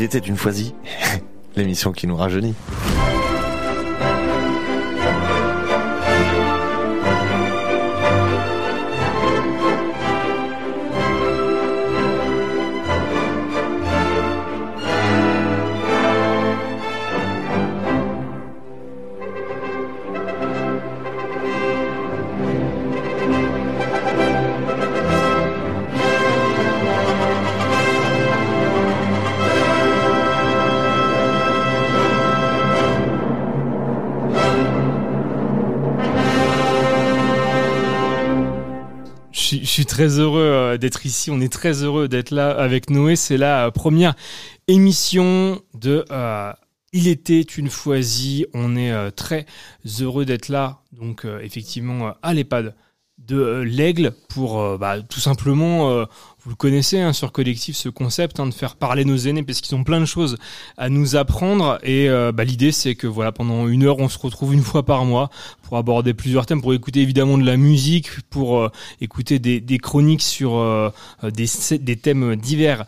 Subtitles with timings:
[0.00, 0.74] Il était une foisie,
[1.56, 2.54] l'émission qui nous rajeunit.
[40.08, 41.30] Heureux euh, d'être ici.
[41.30, 43.16] On est très heureux d'être là avec Noé.
[43.16, 44.14] C'est la euh, première
[44.68, 46.52] émission de euh,
[46.92, 48.46] Il était une foisie.
[48.54, 49.46] On est très
[50.00, 50.80] heureux d'être là.
[50.92, 52.74] Donc, effectivement, à l'EHPAD
[53.30, 56.06] de l'Aigle pour bah, tout simplement
[56.42, 59.60] vous le connaissez hein, sur Collectif, ce concept hein, de faire parler nos aînés parce
[59.60, 60.38] qu'ils ont plein de choses
[60.78, 61.78] à nous apprendre.
[61.82, 64.84] Et euh, bah, l'idée, c'est que voilà, pendant une heure, on se retrouve une fois
[64.84, 65.28] par mois
[65.62, 68.70] pour aborder plusieurs thèmes, pour écouter évidemment de la musique, pour euh,
[69.02, 70.90] écouter des, chroniques sur euh,
[71.22, 72.86] des, thèmes divers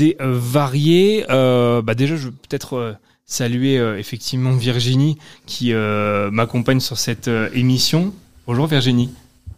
[0.00, 1.24] et variés.
[1.28, 8.12] bah, déjà, je veux peut-être saluer effectivement Virginie qui m'accompagne sur cette émission.
[8.46, 9.10] Bonjour Virginie.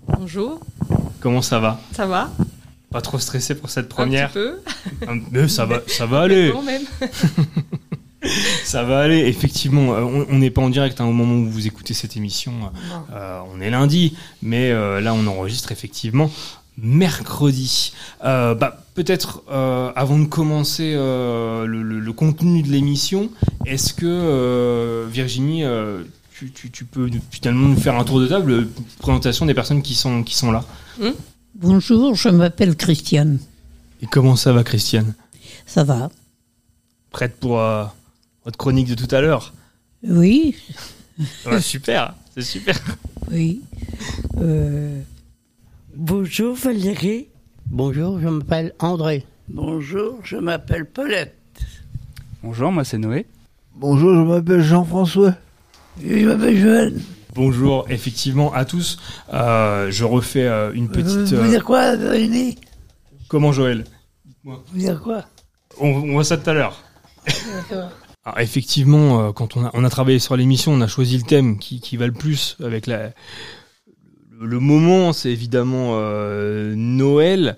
[0.08, 0.60] Bonjour.
[1.20, 1.80] Comment ça va?
[1.92, 2.30] Ça va?
[2.90, 4.28] Pas trop stressé pour cette première?
[4.28, 4.58] Un peu.
[5.32, 6.52] Mais ça va, ça va aller.
[6.64, 6.82] même.
[8.64, 9.26] ça va aller.
[9.26, 12.52] Effectivement, euh, on n'est pas en direct hein, au moment où vous écoutez cette émission.
[13.12, 16.30] Euh, on est lundi, mais euh, là on enregistre effectivement
[16.78, 17.92] mercredi.
[18.22, 19.42] bah, peut-être
[19.96, 23.30] avant de commencer le, contenu de l'émission,
[23.64, 25.64] est-ce que Virginie,
[26.36, 30.34] tu, peux finalement nous faire un tour de table, présentation des personnes qui sont, qui
[30.34, 30.64] sont là
[31.00, 31.12] hmm
[31.54, 33.38] Bonjour, je m'appelle Christiane.
[34.02, 35.14] Et comment ça va, Christiane?
[35.64, 36.10] Ça va.
[37.10, 37.84] Prête pour euh,
[38.44, 39.54] votre chronique de tout à l'heure?
[40.06, 40.54] Oui.
[41.60, 42.78] super, c'est super.
[43.30, 43.62] Oui.
[44.36, 45.00] Euh,
[45.94, 47.28] Bonjour Valérie.
[47.70, 49.24] Bonjour, je m'appelle André.
[49.48, 51.34] Bonjour, je m'appelle Paulette.
[52.42, 53.24] Bonjour, moi c'est Noé.
[53.74, 55.34] Bonjour, je m'appelle Jean-François.
[56.02, 57.00] Je m'appelle Joël.
[57.34, 58.98] Bonjour effectivement à tous.
[59.32, 61.32] Euh, je refais euh, une petite.
[61.32, 62.56] Vous, dire quoi, Rémi?
[63.28, 63.84] Comment Joël?
[64.44, 65.24] Vous dire quoi?
[65.78, 66.82] On, voit ça tout à l'heure.
[68.24, 71.24] Alors, effectivement, euh, quand on a, on a travaillé sur l'émission, on a choisi le
[71.24, 73.10] thème qui, qui va le plus avec la,
[74.40, 75.98] le moment, c'est évidemment
[76.74, 77.56] Noël.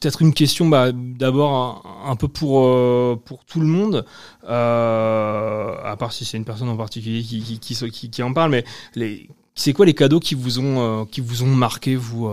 [0.00, 4.04] Peut-être une question, bah, d'abord un, peu pour euh, pour tout le monde,
[4.44, 8.64] euh, à part si c'est une personne en particulier qui qui, en parle, mais
[8.94, 12.30] les, c'est quoi les cadeaux qui vous ont euh, qui vous ont marqué vous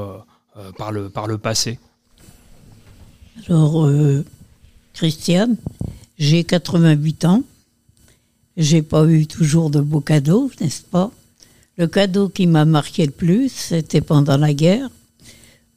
[0.78, 1.80] par le par le passé?
[3.48, 3.90] Alors,
[4.94, 5.58] Christiane,
[6.20, 7.44] j'ai 88 ans,
[8.58, 11.12] j'ai pas eu toujours de beaux cadeaux, n'est-ce pas?
[11.78, 14.90] Le cadeau qui m'a marqué le plus, c'était pendant la guerre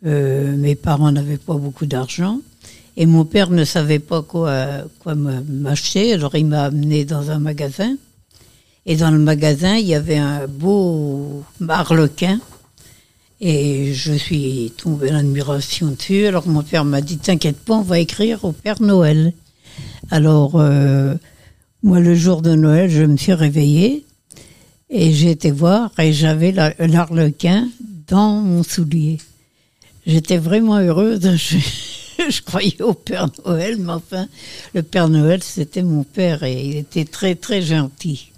[0.07, 2.41] euh, mes parents n'avaient pas beaucoup d'argent
[2.97, 7.39] et mon père ne savait pas quoi, quoi m'acheter, alors il m'a amené dans un
[7.39, 7.97] magasin.
[8.87, 12.41] Et dans le magasin, il y avait un beau marlequin.
[13.41, 16.27] Et je suis tombée en admiration dessus.
[16.27, 19.35] Alors mon père m'a dit, t'inquiète pas, on va écrire au Père Noël.
[20.11, 21.15] Alors, euh,
[21.83, 24.07] moi, le jour de Noël, je me suis réveillée
[24.91, 27.69] et j'ai été voir et j'avais l'arlequin
[28.09, 29.19] dans mon soulier.
[30.09, 31.21] J'étais vraiment heureuse.
[32.19, 34.27] Je, croyais au Père Noël, mais enfin,
[34.75, 38.33] le Père Noël, c'était mon père et il était très, très gentil.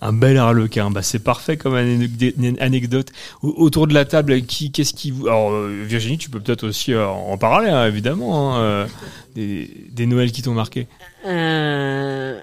[0.00, 3.12] Un bel harlequin, bah c'est parfait comme anecdote.
[3.42, 5.26] Autour de la table, qui, qu'est-ce qui vous...
[5.26, 8.86] Alors euh, Virginie, tu peux peut-être aussi euh, en parler, hein, évidemment, hein, euh,
[9.34, 10.86] des, des, Noëls qui t'ont marqué.
[11.26, 12.40] Euh,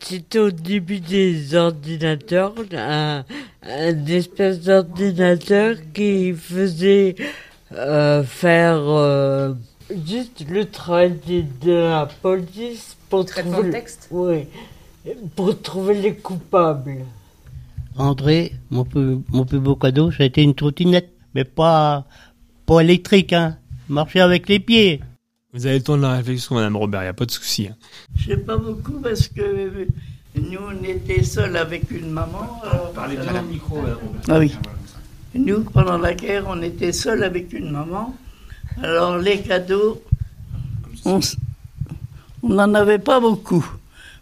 [0.00, 3.24] c'était au début des ordinateurs, un,
[3.62, 7.14] un espèce d'ordinateur qui faisait
[7.70, 9.56] faire
[10.06, 11.18] juste le travail
[11.62, 13.62] de la police pour trouver...
[13.62, 14.46] le texte Oui
[15.36, 17.04] pour trouver les coupables.
[17.96, 22.06] André, mon plus, mon plus beau cadeau, ça a été une trottinette, mais pas,
[22.66, 23.58] pas électrique, hein.
[23.88, 25.00] Marcher avec les pieds.
[25.54, 27.68] Vous avez le temps de la réflexion, Madame Robert, il n'y a pas de souci.
[27.68, 27.76] Hein.
[28.16, 29.86] Je sais pas beaucoup parce que
[30.34, 32.60] nous, on était seuls avec une maman.
[32.94, 34.20] Parlez bien au micro, Madame Robert.
[34.28, 34.52] Ah oui.
[35.34, 38.14] Nous, pendant la guerre, on était seuls avec une maman.
[38.82, 40.02] Alors, les cadeaux,
[41.04, 41.20] on
[42.42, 43.64] n'en avait pas beaucoup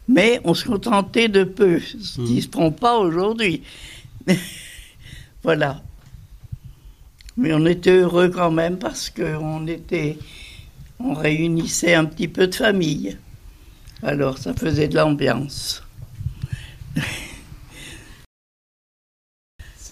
[0.08, 3.62] mais on se contentait de peu, ce qui ne se font pas aujourd'hui.
[5.42, 5.82] voilà.
[7.36, 10.18] Mais on était heureux quand même parce qu'on était,
[11.04, 13.16] on réunissait un petit peu de famille.
[14.02, 15.82] Alors ça faisait de l'ambiance.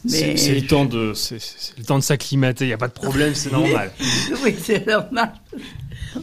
[0.06, 2.64] C'est Mais- c'est le temps de, c'est- c'est le temps de s'acclimater.
[2.64, 3.92] Il y a pas de problème, c'est normal.
[4.44, 5.32] oui, c'est normal.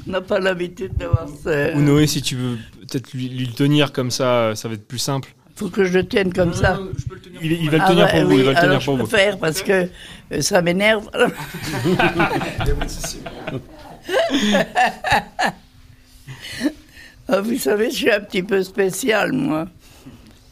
[0.08, 1.74] On n'a pas l'habitude d'avoir ça.
[1.76, 4.88] Ou Noé, si tu veux peut-être lui, lui le tenir comme ça, ça va être
[4.88, 5.34] plus simple.
[5.56, 6.80] faut que je le tienne comme ça.
[7.42, 8.40] Il, il va le tenir pour vous.
[8.40, 9.10] Il va le tenir je pour peux vous.
[9.10, 9.88] faire parce que
[10.32, 11.08] euh, ça m'énerve.
[17.30, 19.68] Ah, vous savez, je suis un petit peu spécial, moi.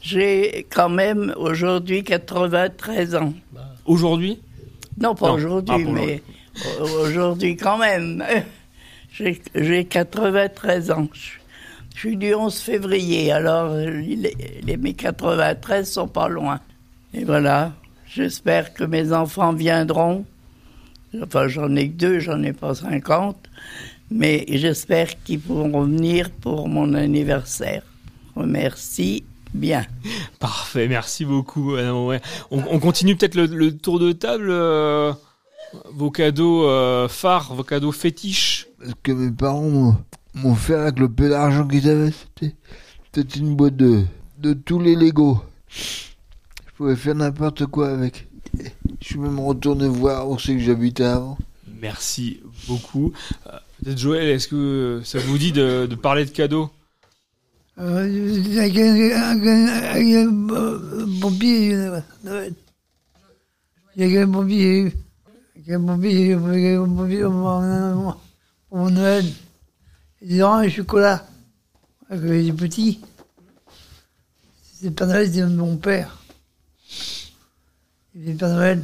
[0.02, 3.34] J'ai quand même aujourd'hui 93 ans.
[3.86, 4.40] Aujourd'hui?
[5.00, 6.22] Non, pas aujourd'hui, Ah, pour mais
[6.80, 8.24] au- aujourd'hui quand même.
[9.14, 11.08] J'ai j'ai 93 ans.
[11.14, 16.60] Je, suis du 11 février, alors euh, les, les- mes 93 sont pas loin.
[17.14, 17.72] Et voilà,
[18.08, 20.26] j'espère que mes enfants viendront.
[21.24, 23.38] Enfin, j'en ai que deux, j'en ai pas 50.
[24.12, 27.84] Mais j'espère qu'ils pourront venir pour mon anniversaire.
[28.36, 29.24] Remercie
[29.54, 29.86] bien.
[30.40, 31.76] Parfait, merci beaucoup.
[31.78, 32.20] On,
[32.52, 34.48] on continue peut-être le, le tour de table.
[34.50, 35.14] euh,
[35.92, 38.68] vos cadeaux euh, phares, vos cadeaux fétiches.
[38.86, 39.98] Ce que mes parents
[40.36, 42.56] m'ont- fait avec le peu d'argent qu'ils avaient, c'était,
[43.14, 44.04] c'était une boîte de,
[44.38, 45.42] de tous les Lego.
[45.70, 48.28] Je pouvais faire n'importe quoi avec.
[49.02, 51.38] Je suis même retourné voir où c'est que j'habitais avant.
[51.82, 53.12] Merci beaucoup.
[53.48, 56.70] Euh, Peut-être Joël, est-ce que ça vous dit de, de parler de cadeaux?
[57.78, 58.94] Euh, avec un,
[59.32, 62.54] avec un- avec un bon- pompier, euh, Noël.
[63.98, 64.94] Avec un pompier,
[65.56, 67.22] avec un pompier, avec un pompier
[68.70, 69.26] pour Noël.
[70.22, 71.28] Des oranges et chocolat,
[72.10, 73.02] avec les petits.
[74.74, 76.18] C'est le Père Noël, c'est mon père.
[78.38, 78.84] Père Noël.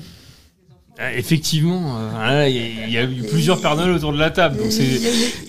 [0.99, 4.13] Ah, Effectivement, euh, ah, il y, a- il y a eu plusieurs Père Noël autour
[4.13, 4.57] de la table.
[4.57, 5.01] Donc c'est, il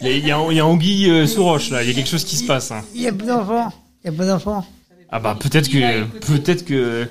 [0.06, 1.82] y a, il y a- il y a Anguille sous roche là.
[1.82, 2.70] Il y a quelque chose qui se passe.
[2.70, 2.82] hein.
[2.94, 3.72] Il n'y a pas d'enfants.
[4.04, 4.66] Il a pas d'enfants.
[5.10, 7.06] Ah bah peut-être que, peut-être que,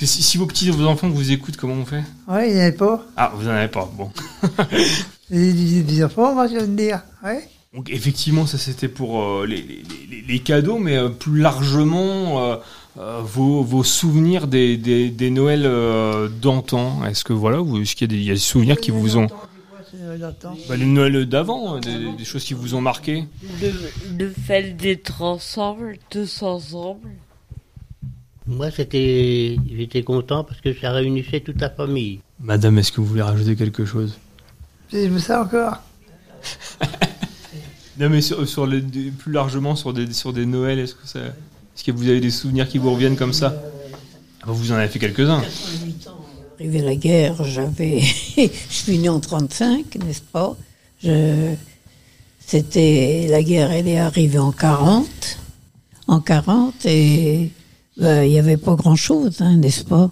[0.00, 2.02] si, si vos petits, vos enfants vous écoutent, comment on fait?
[2.28, 3.04] Ouais, il n'y en avait pas.
[3.16, 3.90] Ah, vous en avez pas.
[3.96, 4.10] Bon.
[5.30, 7.02] Des, des, enfants, moi, je viens de dire.
[7.24, 7.48] Ouais.
[7.74, 12.52] Donc effectivement, ça c'était pour euh, les, les- les- les cadeaux, mais euh, plus largement
[12.98, 17.04] euh, vos, vos souvenirs des, des, des Noëls euh, d'antan.
[17.06, 18.90] Est-ce que voilà, vous- est-ce qu'il y a des, il y a des souvenirs qui
[18.90, 19.26] vous ont,
[20.68, 23.24] bah, les Noëls d'avant, euh, des, des choses qui vous ont marqué
[23.62, 23.72] Le,
[24.18, 27.08] le fait d'être ensemble, tous ensemble.
[28.46, 32.20] Moi, c'était, j'étais content parce que ça réunissait toute la famille.
[32.40, 34.18] Madame, est-ce que vous voulez rajouter quelque chose?
[34.92, 35.76] Je me sens encore.
[38.00, 41.20] Non, mais sur, sur les, plus largement sur des, sur des Noëls, est-ce que ça,
[41.74, 43.54] est-ce que vous avez des souvenirs qui vous reviennent comme ça
[44.42, 45.42] Ah bah, Vous en avez fait quelques-uns.
[46.58, 48.00] Arrivé la guerre, j'avais.
[48.36, 50.56] je suis né en 35, n'est-ce pas?
[52.46, 53.26] C'était.
[53.28, 55.06] La guerre, elle est arrivée en 40.
[56.08, 57.50] En 40, et
[57.96, 60.10] ben, il n'y avait pas grand-chose, hein, n'est-ce pas?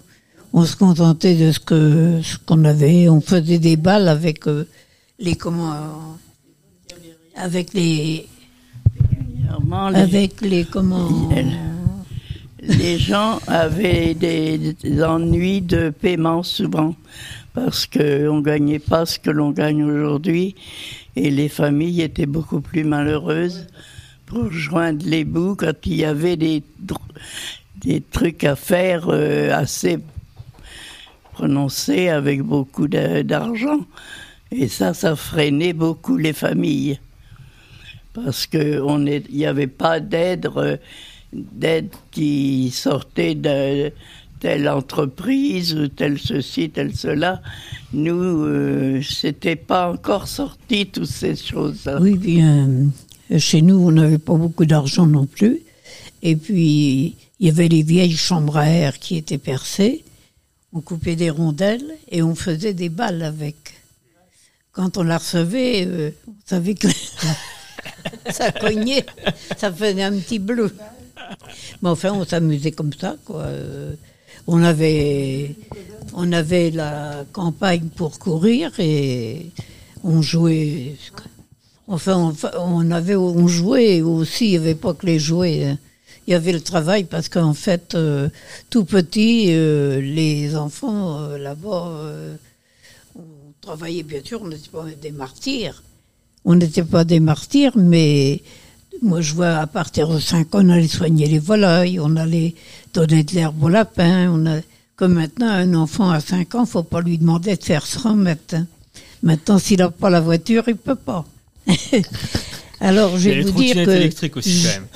[0.53, 3.07] On se contentait de ce que ce qu'on avait.
[3.09, 4.67] On faisait des balles avec euh,
[5.19, 5.35] les.
[5.35, 5.73] Comment.
[5.73, 5.77] euh,
[7.35, 8.27] avec les.
[9.51, 10.65] Premièrement, les- Avec les.
[10.65, 11.29] Comment.
[12.61, 16.95] les gens avaient des, des ennuis de paiement souvent
[17.53, 20.55] parce qu'on ne gagnait pas ce que l'on gagne aujourd'hui
[21.15, 23.67] et les familles étaient beaucoup plus malheureuses
[24.25, 26.63] pour joindre les bouts quand il y avait des,
[27.83, 29.97] des trucs à faire euh, assez
[31.33, 33.79] prononcés avec beaucoup d'argent.
[34.51, 36.99] Et ça, ça freinait beaucoup les familles
[38.13, 40.77] parce qu'il n'y avait pas d'aide euh,
[41.33, 43.91] d'aide qui sortait de
[44.39, 47.41] telle entreprise ou tel ceci, tel cela.
[47.93, 51.99] Nous, euh, c'était pas encore sorti toutes ces choses-là.
[52.01, 52.67] Oui, bien,
[53.37, 55.59] chez nous, on n'avait pas beaucoup d'argent non plus.
[56.23, 60.03] Et puis, il y avait les vieilles chambres à air qui étaient percées.
[60.73, 63.55] On coupait des rondelles et on faisait des balles avec.
[64.71, 66.87] Quand on la recevait, euh, on savait que
[68.29, 69.05] ça cognait,
[69.57, 70.73] ça faisait un petit bleu.
[71.81, 73.41] Mais enfin, on s'amusait comme ça, quoi.
[73.43, 73.93] Euh,
[74.47, 75.55] On avait,
[76.13, 79.51] on avait la campagne pour courir et
[80.03, 80.95] on jouait.
[81.87, 84.45] Enfin, on, avait, on jouait aussi.
[84.47, 85.65] Il n'y avait pas que les jouets.
[85.65, 85.77] hein.
[86.27, 88.29] Il y avait le travail parce qu'en fait, euh,
[88.69, 91.91] tout petit, euh, les enfants là-bas,
[93.15, 93.21] on
[93.61, 94.41] travaillait bien sûr.
[94.41, 95.83] On n'était pas des martyrs.
[96.45, 98.41] On n'était pas des martyrs, mais
[99.01, 102.55] moi, je vois à partir de 5 ans, on allait soigner les volailles, on allait
[102.93, 104.29] donner de l'herbe au lapin.
[104.31, 104.59] On a,
[104.95, 108.57] comme maintenant, un enfant à 5 ans, faut pas lui demander de faire 100 mètres.
[109.23, 111.25] Maintenant, s'il n'a pas la voiture, il peut pas.
[112.79, 114.87] Alors, je vais vous dire que aussi, quand même.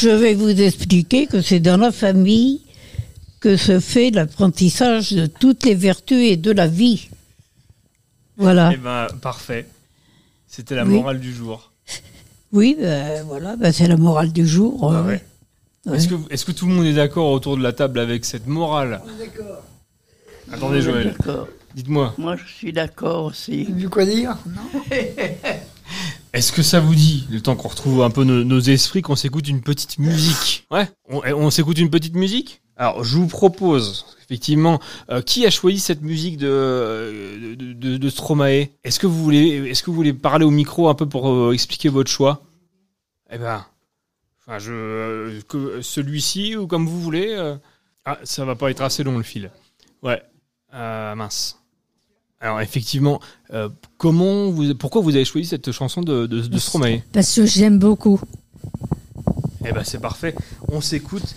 [0.00, 2.60] je vais vous expliquer que c'est dans la famille
[3.40, 7.08] que se fait l'apprentissage de toutes les vertus et de la vie.
[8.36, 8.70] Voilà.
[8.74, 9.66] Eh ben, parfait.
[10.50, 10.94] C'était la Oui.
[10.94, 11.70] morale du jour.
[12.52, 14.90] Oui, ben, voilà, ben, c'est la morale du jour.
[14.92, 15.24] Ah euh, ouais.
[15.86, 15.96] ouais.
[15.96, 18.48] Est-ce que, est-ce que tout le monde est d'accord autour de la table avec cette
[18.48, 19.00] morale
[20.52, 21.14] Attendez, Joël.
[21.16, 21.46] D'accord.
[21.76, 22.14] Dites-moi.
[22.18, 23.66] Moi, je suis d'accord aussi.
[23.66, 24.82] Du quoi dire Non
[26.32, 29.14] Est-ce que ça vous dit, le temps qu'on retrouve un peu nos, nos esprits, qu'on
[29.16, 30.66] s'écoute une petite musique?
[30.72, 32.60] Ouais On, eh, on s'écoute une petite musique?
[32.80, 38.08] Alors, je vous propose, effectivement, euh, qui a choisi cette musique de, de, de, de
[38.08, 38.68] Stromae?
[38.84, 41.52] Est-ce que, vous voulez, est-ce que vous voulez parler au micro un peu pour euh,
[41.52, 42.42] expliquer votre choix?
[43.30, 43.66] Eh ben,
[44.40, 47.34] enfin, je, euh, que celui-ci ou comme vous voulez.
[47.36, 47.56] euh.
[48.06, 49.50] Ah, ça va pas être assez long le fil.
[50.02, 50.22] Ouais.
[50.72, 51.58] Mince.
[52.40, 53.20] Alors effectivement,
[53.98, 57.02] comment vous, pourquoi vous avez choisi cette chanson de, de, de Stromae?
[57.12, 58.18] Parce que j'aime beaucoup.
[59.66, 60.34] Eh ben c'est parfait.
[60.68, 61.34] On s'écoute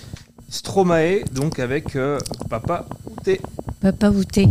[0.54, 3.42] Stromae donc avec euh, Papa Outé.
[3.82, 4.48] Papa Outé.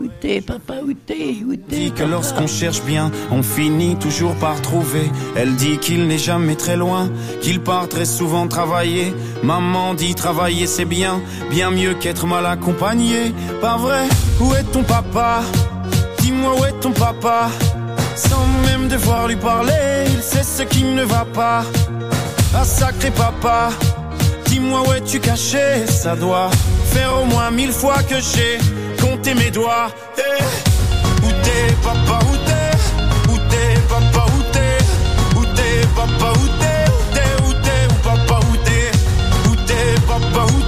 [0.00, 1.76] Outé, papa, outé, outé.
[1.76, 5.10] dit que lorsqu'on cherche bien, on finit toujours par trouver.
[5.34, 7.10] Elle dit qu'il n'est jamais très loin,
[7.42, 9.12] qu'il part très souvent travailler.
[9.42, 11.20] Maman dit travailler c'est bien,
[11.50, 13.34] bien mieux qu'être mal accompagné.
[13.60, 14.06] Pas vrai?
[14.40, 15.40] Où est ton papa?
[16.20, 17.50] Dis-moi où est ton papa?
[18.14, 21.64] Sans même devoir lui parler, il sait ce qui ne va pas.
[22.54, 23.70] Ah sacré papa,
[24.58, 26.50] dis-moi où es-tu caché Ça doit
[26.92, 28.58] faire au moins mille fois que j'ai
[29.00, 29.90] compté mes doigts.
[30.18, 30.42] Eh,
[31.24, 33.32] où t'es, papa, où t'es?
[33.32, 35.38] Où t'es, papa, où t'es?
[35.38, 36.80] Où t'es, papa, où t'es?
[36.90, 38.90] Où t'es, où t'es, où papa, où t'es?
[39.48, 40.67] Où t'es, papa, où t'es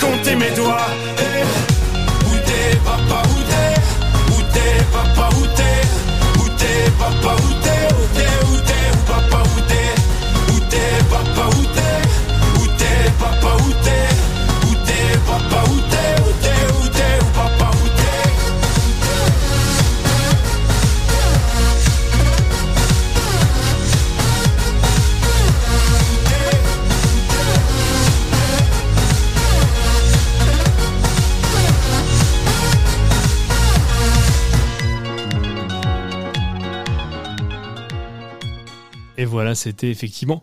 [0.00, 0.88] compté mes doigts.
[1.18, 1.44] Eh,
[2.26, 3.74] où t'es papa, où t'es?
[4.32, 6.40] Où t'es papa, où t'es?
[6.40, 7.59] Où t'es papa, où t'es
[39.20, 40.40] Et voilà, c'était effectivement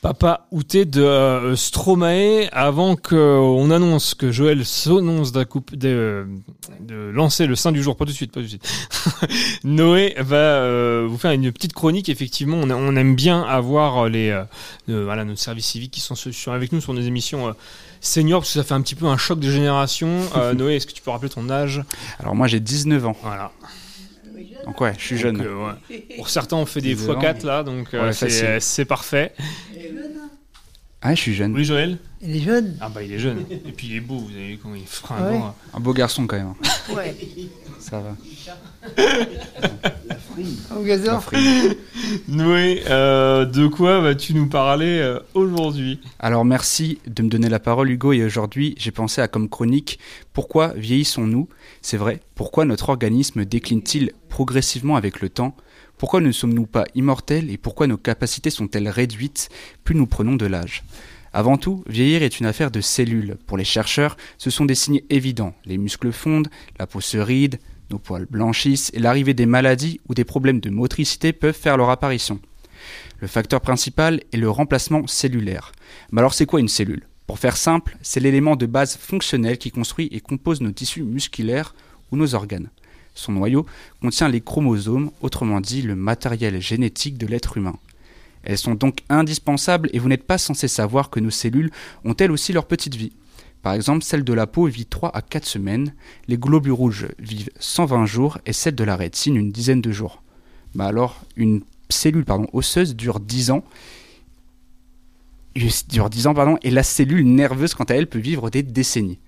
[0.00, 2.46] Papa Outé de euh, Stromae.
[2.52, 6.26] Avant qu'on annonce que Joël s'annonce d'un coup de,
[6.80, 8.68] de lancer le sein du jour, pas tout de suite, pas tout de suite.
[9.64, 12.08] Noé va euh, vous faire une petite chronique.
[12.10, 14.44] Effectivement, on, a- on aime bien avoir les euh,
[14.90, 17.48] euh, voilà nos services civiques qui sont, sur- avec nous sur nos émissions.
[17.48, 17.52] euh,
[18.02, 20.10] seniors, parce que ça fait un petit peu un choc de génération.
[20.36, 21.82] Euh, Noé, est-ce que tu peux rappeler ton âge?
[22.20, 23.16] Alors moi j'ai 19 ans.
[23.22, 23.50] Voilà.
[24.64, 25.38] Donc ouais, je suis jeune.
[25.38, 26.02] Donc, euh, ouais.
[26.16, 27.18] Pour certains, on fait des Dix ans.
[27.20, 29.32] x4 là, donc euh, Ouais, euh, c'est parfait.
[31.06, 31.54] Ah, je suis jeune.
[31.54, 33.44] Oui, Joël Il est jeune Ah bah il est jeune.
[33.50, 35.30] Et puis il est beau, vous avez vu comment il est fringant.
[35.30, 35.40] ouais.
[35.74, 36.54] Un beau garçon quand même.
[36.96, 37.14] Ouais.
[37.78, 38.16] Ça va.
[40.74, 41.20] Au gazon
[42.28, 46.00] Noé, euh, de quoi vas-tu nous parler euh, aujourd'hui?
[46.18, 49.98] Alors merci de me donner la parole Hugo et aujourd'hui j'ai pensé à comme chronique
[50.32, 51.48] pourquoi vieillissons-nous?
[51.82, 55.54] C'est vrai, pourquoi notre organisme décline-t-il progressivement avec le temps?
[55.98, 59.48] Pourquoi ne sommes-nous pas immortels et pourquoi nos capacités sont-elles réduites?
[59.84, 60.84] Plus nous prenons de l'âge
[61.34, 63.36] avant tout, vieillir est une affaire de cellules.
[63.48, 65.52] Pour les chercheurs, ce sont des signes évidents.
[65.64, 66.48] Les muscles fondent,
[66.78, 67.58] la peau se ride,
[67.90, 71.90] nos poils blanchissent et l'arrivée des maladies ou des problèmes de motricité peuvent faire leur
[71.90, 72.38] apparition.
[73.18, 75.72] Le facteur principal est le remplacement cellulaire.
[76.12, 77.08] Mais alors c'est quoi une cellule?
[77.26, 81.74] Pour faire simple, c'est l'élément de base fonctionnel qui construit et compose nos tissus musculaires
[82.12, 82.70] ou nos organes.
[83.14, 83.66] Son noyau
[84.00, 87.76] contient les chromosomes, autrement dit le matériel génétique de l'être humain.
[88.42, 91.70] Elles sont donc indispensables et vous n'êtes pas censé savoir que nos cellules
[92.04, 93.12] ont elles aussi leur petite vie.
[93.62, 95.94] Par exemple, celle de la peau vit 3 à 4 semaines,
[96.28, 100.22] les globules rouges vivent 120 jours et celle de la rétine une dizaine de jours.
[100.74, 103.64] Bah alors, une cellule osseuse dure 10 ans
[105.88, 109.18] dure 10 ans pardon, et la cellule nerveuse quant à elle peut vivre des décennies.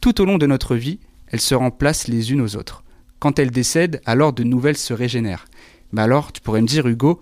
[0.00, 2.82] Tout au long de notre vie, elles se remplacent les unes aux autres.
[3.18, 5.46] Quand elles décèdent, alors de nouvelles se régénèrent.
[5.92, 7.20] Mais alors, tu pourrais me dire Hugo,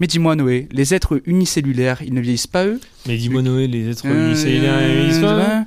[0.00, 2.80] mais dis-moi Noé, les êtres unicellulaires, ils ne vieillissent pas eux?
[3.06, 5.64] Mais dis-moi Noé, les êtres Euh, unicellulaires, ils vieillissent pas,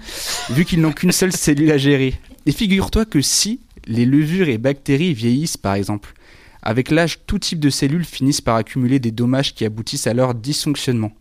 [0.50, 2.16] Vu qu'ils n'ont qu'une seule cellule à gérer.
[2.46, 6.14] Et figure-toi que si les levures et bactéries vieillissent par exemple,
[6.62, 10.34] avec l'âge, tout type de cellules finissent par accumuler des dommages qui aboutissent à leur
[10.34, 11.12] dysfonctionnement.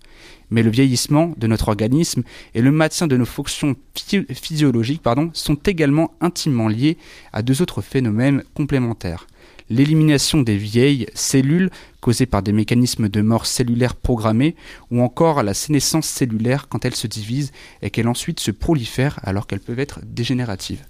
[0.53, 2.23] Mais le vieillissement de notre organisme
[2.55, 5.01] et le maintien de nos fonctions phy- physiologiques
[5.33, 6.99] sont également intimement liés
[7.33, 9.27] à deux autres phénomènes complémentaires.
[9.71, 11.71] L'élimination des vieilles cellules
[12.03, 14.55] causées par des mécanismes de mort cellulaire programmés
[14.91, 19.47] ou encore la sénescence cellulaire quand elles se divisent et qu'elles ensuite se prolifèrent alors
[19.47, 20.85] qu'elles peuvent être dégénératives.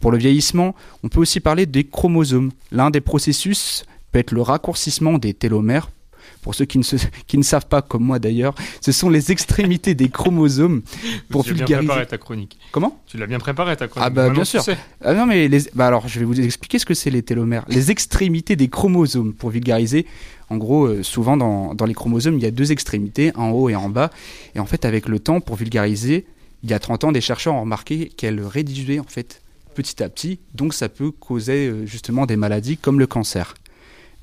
[0.00, 2.50] Pour le vieillissement, on peut aussi parler des chromosomes.
[2.72, 5.90] L'un des processus peut être le raccourcissement des télomères.
[6.44, 9.32] Pour ceux qui ne, se- qui ne savent pas, comme moi d'ailleurs, ce sont les
[9.32, 10.82] extrémités des chromosomes.
[11.30, 11.86] Pour tu as bien vulgariser.
[11.88, 12.58] préparé ta chronique.
[12.70, 13.00] Comment?
[13.06, 14.06] Tu l'as bien préparé ta chronique.
[14.06, 14.62] Ah bah Maintenant, bien tu sûr.
[14.62, 14.76] sais.
[15.02, 15.60] Ah non mais les...
[15.74, 17.64] bah alors je vais vous expliquer ce que c'est les télomères.
[17.68, 20.06] Les extrémités des chromosomes pour vulgariser.
[20.50, 23.70] En gros, euh, souvent dans, dans les chromosomes, il y a deux extrémités, en haut
[23.70, 24.10] et en bas.
[24.54, 26.26] Et en fait, avec le temps, pour vulgariser,
[26.62, 29.40] il y a 30 ans, des chercheurs ont remarqué qu'elles réduisaient en fait
[29.74, 30.40] petit à petit.
[30.54, 33.54] Donc ça peut causer euh, justement des maladies comme le cancer.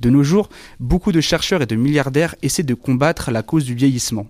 [0.02, 3.76] De nos jours, beaucoup de chercheurs et de milliardaires essaient de combattre la cause du
[3.76, 4.26] vieillissement.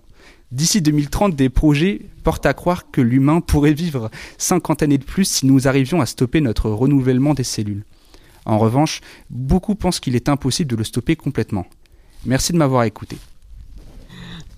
[0.50, 5.24] D'ici 2030, des projets portent à croire que l'humain pourrait vivre 50 années de plus
[5.24, 7.84] si nous arrivions à stopper notre renouvellement des cellules.
[8.44, 11.66] En revanche, beaucoup pensent qu'il est impossible de le stopper complètement.
[12.26, 13.16] Merci de m'avoir écouté.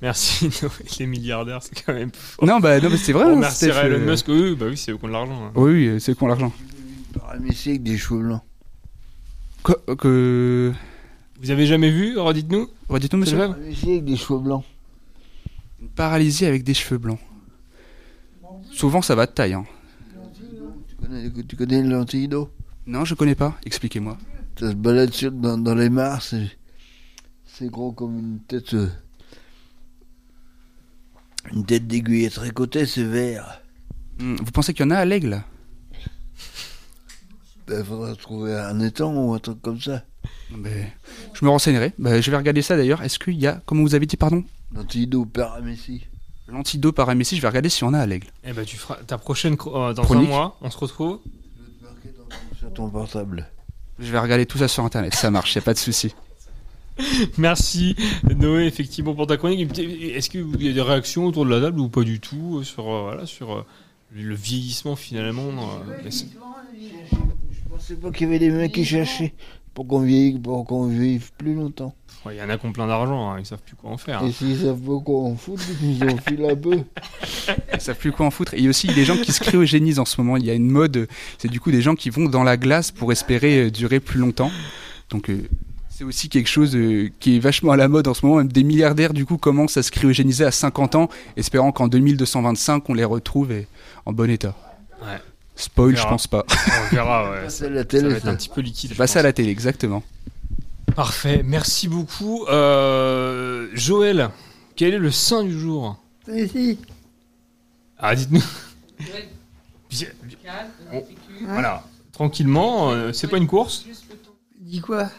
[0.02, 0.70] Merci Noé.
[0.98, 2.44] Les milliardaires, c'est quand même fort.
[2.44, 4.26] Non, bah, non, mais c'est vrai, On hein, remercierait Steph, Elon euh, Musk.
[4.28, 5.44] Oui, bah oui, c'est eux qui ont de l'argent.
[5.46, 5.52] hein.
[5.54, 6.52] Oui, oui, euh, c'est qu'on l'argent.
[7.18, 8.42] Paramécie avec des cheveux blancs.
[9.62, 10.72] Que, que-
[11.40, 12.68] Vous avez jamais vu Redites-nous.
[12.88, 13.38] Redites-nous, monsieur.
[13.38, 14.64] Paramécie avec des cheveux blancs.
[15.80, 17.20] Une paralysie avec des cheveux blancs.
[18.72, 19.54] Souvent, ça va de taille.
[19.54, 19.66] Hein.
[20.88, 22.48] Tu connais, tu connais le
[22.86, 23.58] Non, je connais pas.
[23.66, 24.16] Expliquez-moi.
[24.58, 26.48] Ça se balade sur, dans, dans les mares, c'est,
[27.68, 28.72] gros comme une tête.
[28.74, 28.88] euh,
[31.52, 33.60] une tête d'aiguille tricotée, c'est vert.
[34.18, 35.42] Hmm, Vous pensez qu'il y en a à l'aigle
[35.92, 40.04] Il Ben, faudra trouver un étang ou un truc comme ça.
[40.56, 40.92] Mais
[41.34, 41.92] Je me renseignerai.
[41.98, 43.02] Bah, je vais regarder ça d'ailleurs.
[43.02, 46.06] Est-ce qu'il y a, comme vous avez dit, pardon Lentilles d'eau, paramécie.
[46.46, 48.26] L'antidote paramécie, je vais regarder s'il y en a à l'aigle.
[48.44, 49.56] Eh ben, tu feras ta prochaine.
[49.66, 50.26] euh, dans Chronique.
[50.26, 51.20] un mois, on se retrouve.
[52.58, 53.48] Sur ton portable.
[53.98, 55.14] Je vais regarder tout ça sur internet.
[55.14, 56.14] Ça marche, y a pas de souci.
[57.38, 57.96] Merci
[58.36, 59.78] Noé, effectivement, pour ta chronique.
[59.78, 62.62] Est-ce qu'il y a des réactions autour de la table ou pas du tout euh,
[62.64, 63.64] sur, euh, voilà, sur euh,
[64.12, 69.34] le vieillissement finalement euh, Je pensais pas qu'il y avait des mecs qui cherchaient
[69.74, 71.94] pour qu'on vieillit, pour qu'on vive plus longtemps.
[72.24, 73.98] Ouais, Il y en a qui ont plein d'argent, hein, ils savent plus quoi en
[73.98, 74.22] faire.
[74.22, 74.26] hein.
[74.26, 76.78] Et s'ils savent pas quoi en foutre, ils nous enfilent un peu.
[77.74, 78.54] Ils savent plus quoi en foutre.
[78.54, 80.36] Et il y a aussi des gens qui se cryogénisent en ce moment.
[80.38, 81.06] Il y a une mode,
[81.38, 84.20] c'est du coup des gens qui vont dans la glace pour espérer euh, durer plus
[84.20, 84.50] longtemps.
[85.10, 85.46] Donc euh,
[85.90, 88.38] c'est aussi quelque chose euh, qui est vachement à la mode en ce moment.
[88.38, 92.88] Même des milliardaires du coup commencent à se cryogéniser à 50 ans, espérant qu'en 2225
[92.88, 93.66] on les retrouve et-
[94.06, 94.54] en bon état.
[95.02, 95.18] Ouais.
[95.56, 96.44] Spoil, je pense pas.
[96.48, 97.44] On verra, ouais.
[97.48, 98.30] C'est la Ça télé, va être ça.
[98.30, 98.96] un petit peu liquide.
[98.96, 100.02] Passer à la télé, exactement.
[100.96, 102.44] Parfait, merci beaucoup.
[102.46, 104.30] Euh, Joël,
[104.76, 105.96] quel est le saint du jour?
[106.32, 106.78] Ici.
[107.98, 108.42] Ah, dites-nous.
[108.98, 111.04] Bien- bien- on-
[111.46, 113.84] Voilà, tranquillement, euh, c'est pas une course?
[114.60, 115.10] Dis quoi?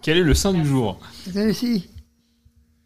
[0.00, 1.00] Quel est le saint du jour?
[1.34, 1.88] Lucie.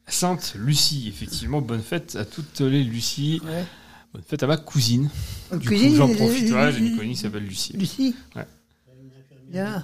[0.07, 1.61] Sainte Lucie, effectivement.
[1.61, 3.41] Bonne fête à toutes les Lucies.
[3.45, 3.65] Ouais.
[4.13, 5.09] Bonne fête à ma cousine.
[5.51, 6.53] Ma du cousine, coup, j'en profite.
[6.53, 7.73] Ouais, j'ai une copine qui s'appelle Lucie.
[7.75, 8.47] Lucie Ouais.
[9.49, 9.83] Bien.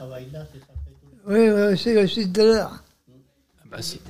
[1.27, 2.85] Oui, oui, c'est c'est tout à l'heure.
[3.61, 4.01] Ah bah, c'est...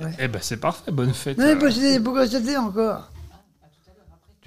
[0.00, 0.14] Ouais.
[0.18, 0.90] Eh ben, c'est parfait.
[0.92, 1.38] Bonne fête.
[1.38, 3.10] Non, mais euh, c'était pourquoi c'était encore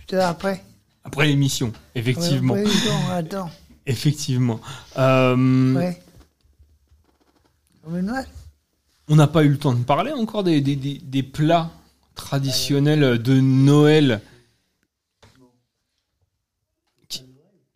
[0.07, 0.63] Tout à l'heure après.
[1.03, 2.53] Après l'émission, effectivement.
[2.53, 3.51] Ouais, après, attends, attends.
[3.87, 4.59] Effectivement.
[4.97, 5.99] Euh, Ouais.
[7.83, 8.27] Comme une Noël
[9.09, 11.71] On n'a pas eu le temps de parler encore des, des, des- des plats
[12.13, 14.21] traditionnels de Noël.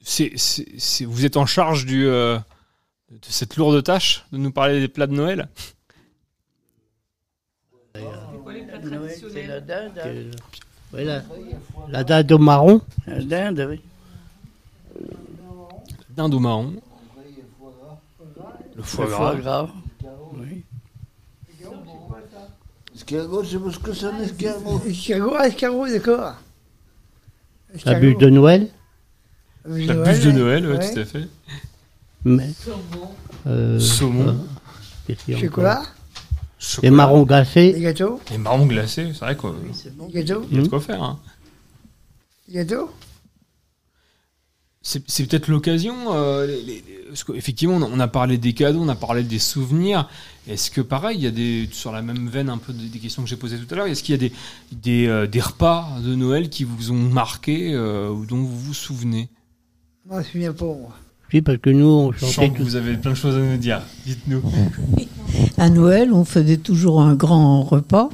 [0.08, 2.38] C'est, c'est- c'est- vous êtes en charge du, euh,
[3.10, 5.50] de cette lourde tâche de nous parler des plats de Noël?
[7.96, 10.36] Noël, c'est la dinde.
[10.92, 11.24] voilà.
[11.90, 12.82] La dinde au marron.
[13.08, 13.82] La dinde, oui.
[16.12, 16.74] Dinde au marron.
[18.76, 19.18] Le foie Le gras.
[19.18, 19.70] foie gras.
[20.36, 20.64] Oui.
[22.94, 24.82] Escargot, c'est parce que c'est un escargot.
[24.86, 26.36] Escargot, escargot, d'accord.
[27.86, 28.70] La bûche de Noël.
[29.68, 31.28] La bûche de Noël, ouais, tout à fait.
[32.24, 32.50] Mais,
[33.48, 34.38] euh, Saumon.
[35.10, 35.80] euh, a Chocolat.
[35.80, 35.86] encore
[36.60, 36.82] Chocolat.
[36.84, 37.72] Les marrons glacés.
[37.74, 38.20] Les gâteaux.
[38.32, 39.50] Les marrons glacés, c'est vrai qu'il
[40.08, 40.44] Les gâteaux.
[40.52, 41.04] y a de quoi faire.
[41.04, 41.20] hein.
[42.48, 42.90] Les gâteaux.
[44.82, 48.54] C'est c'est peut-être l'occasion, euh, les- les- parce qu'effectivement, on a- on a parlé des
[48.54, 50.08] cadeaux, on a parlé des souvenirs.
[50.48, 53.00] Est-ce que pareil, il y a des sur la même veine un peu des, des
[53.00, 54.32] questions que j'ai posées tout à l'heure, est-ce qu'il y a des
[54.72, 58.74] des, euh, des repas de Noël qui vous ont marqué euh, ou dont vous vous
[58.76, 59.28] souvenez?
[60.08, 60.96] Moi, je me souviens pas, moi.
[61.34, 62.64] Oui, parce que nous, on Je sens chantait que tout.
[62.64, 63.82] vous avez plein de choses à nous dire.
[64.06, 64.42] Dites-nous.
[65.58, 68.10] À Noël, on faisait toujours un grand repas.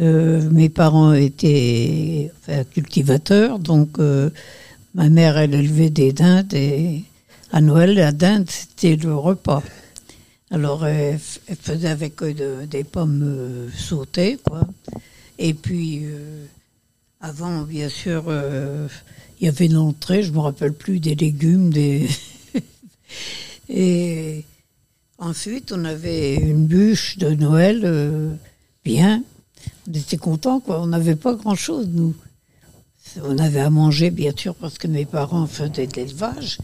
[0.00, 4.30] Euh, mes parents étaient enfin, cultivateurs, donc euh,
[4.94, 7.04] ma mère, elle élevait des dindes et
[7.52, 9.62] à Noël, la dinde, c'était le repas.
[10.50, 14.60] Alors, elle, faisait avec eux de- des pommes euh, sautées, quoi.
[15.38, 16.44] Et puis, euh,
[17.20, 18.88] avant, bien sûr, euh,
[19.40, 22.08] il y avait l'entrée, je me rappelle plus, des légumes, des...
[23.68, 24.44] et
[25.18, 28.34] Ensuite, on avait une bûche de Noël euh,
[28.84, 29.22] bien.
[29.88, 30.82] On était contents, quoi.
[30.82, 32.14] On n'avait pas grand-chose, nous.
[33.24, 36.58] On avait à manger, bien sûr, parce que mes parents faisaient de l'élevage.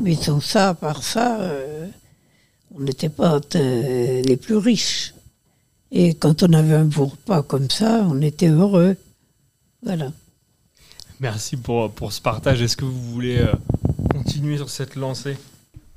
[0.00, 1.88] Mais sans ça, à part ça, euh,
[2.74, 5.12] on n'était pas les plus riches.
[5.92, 8.96] Et quand on avait un beau repas comme ça, on était heureux.
[9.82, 10.12] Voilà.
[11.20, 12.62] Merci pour, pour ce partage.
[12.62, 13.52] Est-ce que vous voulez euh,
[14.10, 15.36] continuer sur cette lancée?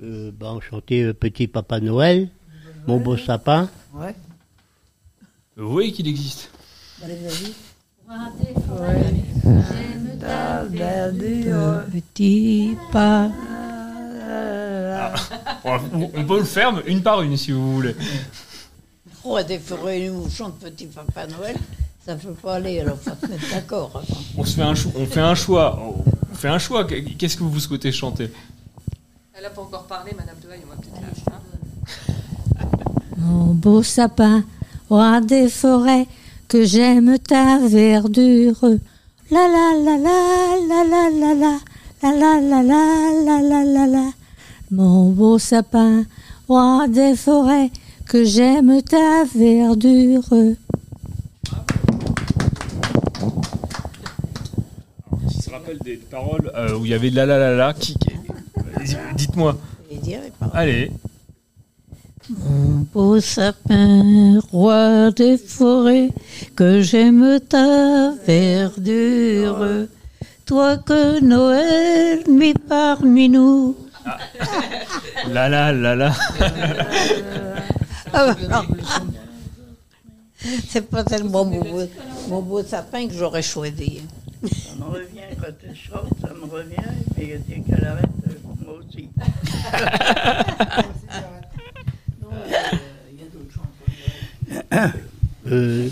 [0.02, 2.30] Euh, bah, on chantait euh, Petit Papa Noël,
[2.88, 3.70] Mon beau sapin.
[3.94, 4.16] Ouais.
[5.56, 6.50] Vous voyez qu'il existe
[7.04, 7.54] Allez, vas-y.
[11.92, 13.32] Petit pas.
[15.64, 17.96] on, on peut le faire, une par une si vous voulez.
[19.24, 21.56] Roi des forêts, nous, on chante Petit Papa Noël.
[22.06, 24.04] Ça ne peut pas aller, alors faut se mettre d'accord.
[24.38, 25.80] On, se fait un cho- on fait un choix.
[26.32, 26.86] On fait un choix.
[26.86, 28.30] Qu'est-ce que vous souhaitez chanter
[29.34, 34.44] Elle n'a pas encore parlé, Madame on va peut-être la Mon beau sapin,
[34.90, 36.08] roi des forêts,
[36.50, 38.60] que j'aime ta verdure.
[39.32, 40.20] La la la la
[40.70, 41.60] la la la la
[42.04, 44.06] la la la la la la la la.
[44.72, 46.04] Mon beau sapin,
[46.50, 47.72] roi des forêts,
[48.06, 50.24] que j'aime ta verdure.
[55.30, 57.96] Qui se rappelle des paroles euh, où il y avait la la la la qui,
[57.96, 58.10] qui-
[58.56, 59.58] Vas-y, Dites-moi.
[60.54, 60.92] Allez.
[62.30, 66.10] Mon beau sapin, roi des forêts,
[66.56, 69.88] que j'aime ta verdure.
[70.46, 73.76] Toi que Noël mis parmi nous.
[75.32, 76.14] La la la la.
[78.14, 78.64] Ah, bah.
[80.70, 81.82] C'est pas tellement mon beau,
[82.30, 84.02] mon beau sapin que j'aurais choisi.
[84.44, 86.76] Ça me revient quand elle chante, ça me revient,
[87.18, 88.34] mais dès qu'elle arrête, euh,
[88.66, 89.10] moi aussi.
[95.52, 95.90] Euh,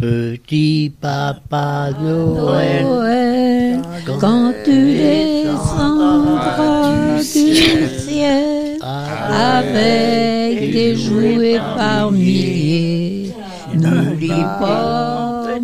[0.00, 2.82] Petit Papa Noël.
[2.84, 3.80] Noël,
[4.20, 13.32] quand tu descendras du ciel avec des jouets par milliers,
[13.74, 15.21] n'oublie pas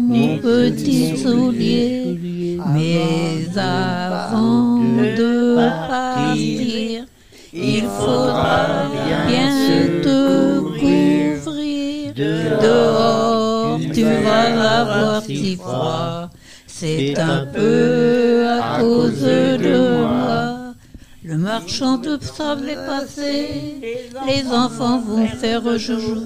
[0.08, 4.78] mon petit soulier, mais avant
[5.18, 7.04] de partir,
[7.52, 8.86] il faudra
[9.26, 9.50] bien
[10.02, 12.14] te couvrir
[12.62, 16.30] dehors, tu vas avoir si froid.
[16.66, 20.74] C'est un peu à cause de moi.
[21.22, 23.48] Le marchand de sable est passé,
[24.26, 26.22] les enfants vont faire joujou.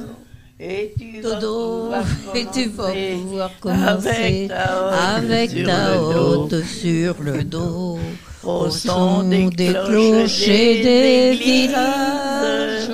[0.64, 2.04] Et tu vas Dodo, pouvoir
[2.36, 7.98] et tu vas commencer pouvoir commencer avec ta haute sur le dos.
[8.44, 12.90] Au son des des clochers clochers des des villages.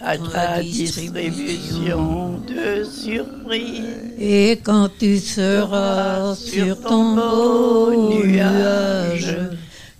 [0.00, 4.14] à ta la distribution de surprises.
[4.18, 9.36] Et quand tu seras sur ton beau nuage,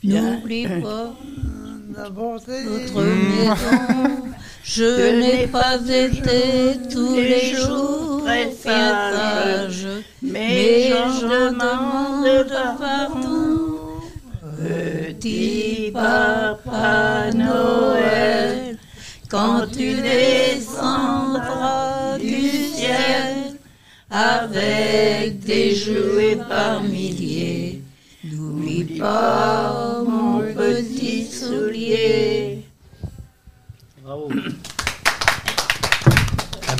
[0.02, 1.14] n'oublie pas
[1.96, 3.54] notre maison.
[4.70, 4.84] Je
[5.18, 9.86] n'ai pas été tous les jours très sage,
[10.20, 12.46] mais j'en demande
[12.78, 13.68] pardon.
[14.58, 18.76] Petit Papa Noël,
[19.30, 21.48] quand tu descendras
[22.18, 23.56] du ciel
[24.10, 27.80] avec des jouets par milliers,
[28.22, 32.64] n'oublie pas mon petit soulier.
[34.02, 34.30] Bravo.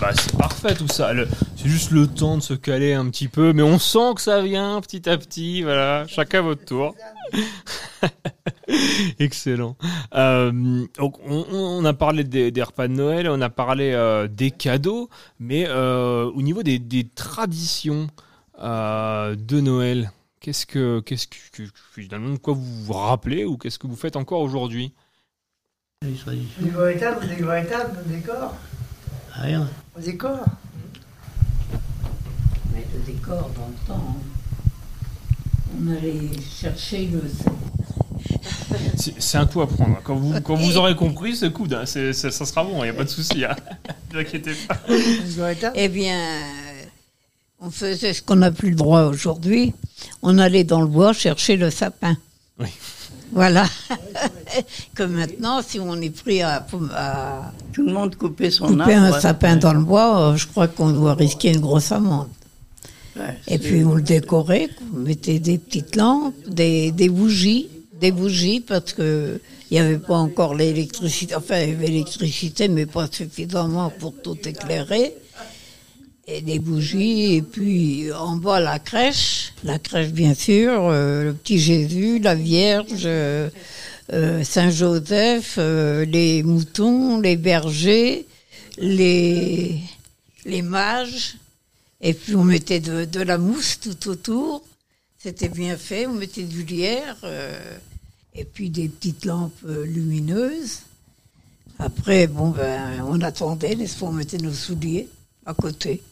[0.01, 1.13] Ah bah, c'est parfait tout ça.
[1.13, 4.21] Le- C'est juste le temps de se caler un petit peu, mais on sent que
[4.21, 5.63] ça vient petit à petit.
[5.63, 6.95] Voilà, chacun votre tour.
[9.19, 9.77] Excellent.
[10.15, 15.09] Euh, donc, on, a parlé des, repas de Noël, on a parlé euh, des cadeaux,
[15.41, 18.07] mais euh, au niveau des, traditions
[18.57, 24.17] de Noël, qu'est-ce que, qu'est-ce que, quoi vous vous rappelez ou qu'est-ce que vous faites
[24.17, 24.95] encore aujourd'hui?
[26.05, 28.55] Niveau étape, niveau étape, au décor.
[29.41, 29.69] Rien.
[29.97, 30.39] Au décor.
[32.75, 34.17] Mais le décor, dans le temps,
[35.81, 37.23] on allait chercher le
[38.97, 39.99] C'est c'est un coup à prendre.
[40.03, 41.73] Quand vous, quand vous aurez compris, c'est coude.
[41.75, 41.87] hein.
[41.87, 43.45] Ça sera bon, il n'y a pas de souci.
[43.45, 43.55] Hein.
[44.11, 45.73] Ne vous inquiétez pas.
[45.75, 46.19] Eh bien,
[47.61, 49.75] on faisait ce qu'on n'a plus le droit aujourd'hui.
[50.23, 52.17] On allait dans le bois chercher le sapin.
[52.59, 52.69] Oui.
[53.33, 53.67] Voilà.
[54.95, 59.17] que maintenant, si on est pris à, à Tout le monde coupait son couper arbre.
[59.17, 62.29] un sapin dans le bois, euh, je crois qu'on doit risquer une grosse amende.
[63.17, 67.69] Ouais, Et puis on le décorait, on mettait des petites lampes, des, des bougies,
[68.01, 69.41] des bougies parce que
[69.71, 74.15] il n'y avait pas encore l'électricité, enfin il y avait l'électricité mais pas suffisamment pour
[74.23, 75.15] tout éclairer.
[76.31, 81.33] Et des bougies, et puis en bas la crèche, la crèche bien sûr, euh, le
[81.33, 83.49] petit Jésus, la Vierge, euh,
[84.45, 88.27] Saint-Joseph, euh, les moutons, les bergers,
[88.79, 89.79] les,
[90.45, 91.37] les mages.
[92.01, 94.63] Et puis on mettait de, de la mousse tout autour.
[95.19, 96.07] C'était bien fait.
[96.07, 97.17] On mettait du lierre.
[97.25, 97.59] euh,
[98.35, 100.81] et puis des petites lampes euh, lumineuses.
[101.81, 105.09] Après, bon, ben, on attendait, n'est-ce pas, on mettait nos souliers
[105.45, 106.03] à côté.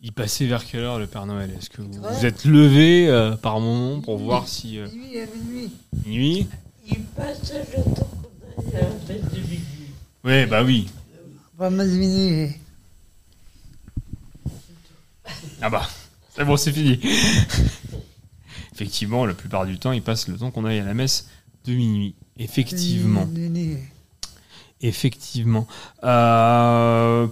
[0.00, 1.50] Il passait vers quelle heure le Père Noël?
[1.58, 4.78] Est-ce que vous vous êtes levé euh, par moment pour voir si.
[4.78, 5.70] euh, Minuit à minuit.
[6.06, 6.46] Nuit
[6.86, 8.10] Il passe le temps
[8.54, 9.60] qu'on a à la fête de minuit.
[10.24, 10.88] Oui, bah oui.
[11.56, 12.50] Pas mal de minuit.
[15.60, 15.88] Ah bah,
[16.34, 17.00] c'est bon, c'est fini.
[18.74, 21.28] Effectivement, la plupart du temps, il passe le temps qu'on aille à la messe
[21.64, 22.14] de minuit.
[22.38, 23.28] Effectivement.
[24.80, 25.66] Effectivement.
[26.02, 27.26] Euh,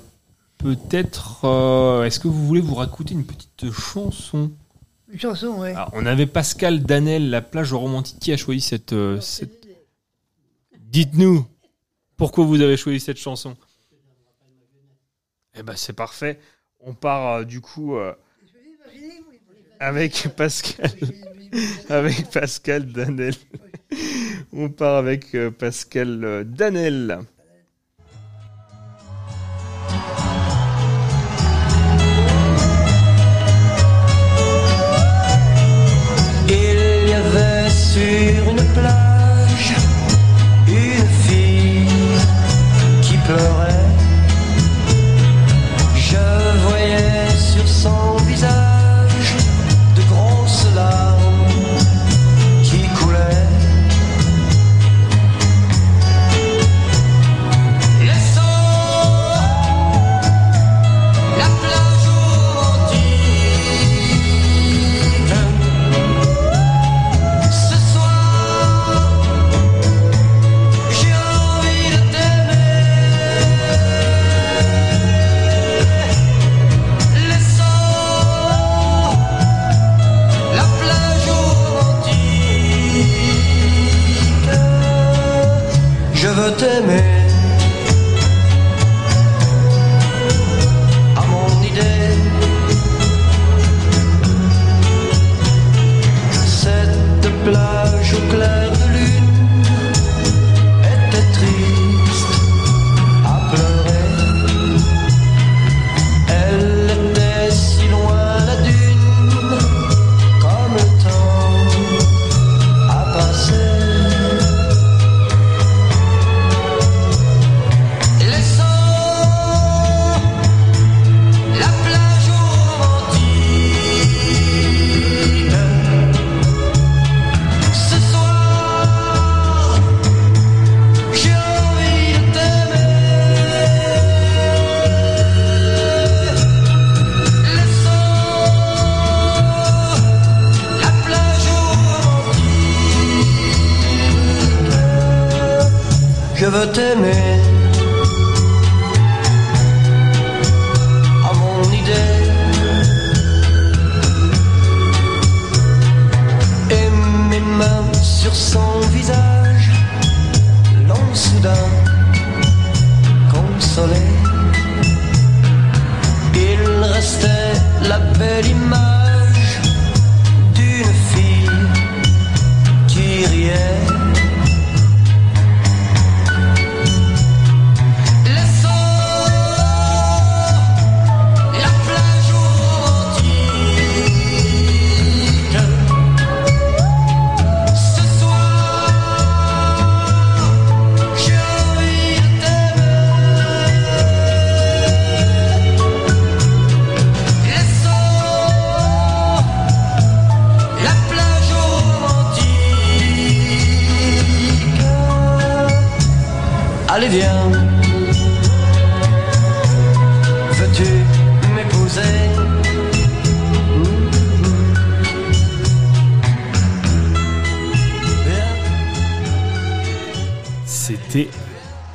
[0.58, 1.44] Peut-être.
[1.44, 4.50] euh, Est-ce que vous voulez vous raconter une petite chanson?
[5.12, 5.70] Une chanson, ouais.
[5.74, 8.18] Alors, On avait Pascal Danel, La plage romantique.
[8.20, 8.92] Qui a choisi cette.
[8.92, 9.66] euh, cette-
[10.78, 11.46] Dites-nous
[12.16, 13.56] pourquoi vous avez choisi cette chanson?
[15.54, 16.38] Eh ben, c'est parfait.
[16.80, 18.12] On part euh, du coup euh,
[19.80, 20.90] avec Pascal.
[21.88, 23.34] avec Pascal Danel.
[24.52, 27.20] On part avec euh, Pascal euh, Danel.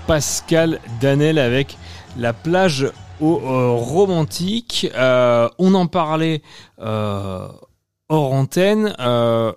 [0.07, 1.77] Pascal Danel avec
[2.17, 2.87] la plage
[3.19, 4.89] au euh, romantique.
[4.95, 6.41] Euh, on en parlait
[6.79, 7.47] euh,
[8.09, 8.95] hors antenne.
[8.99, 9.51] Euh,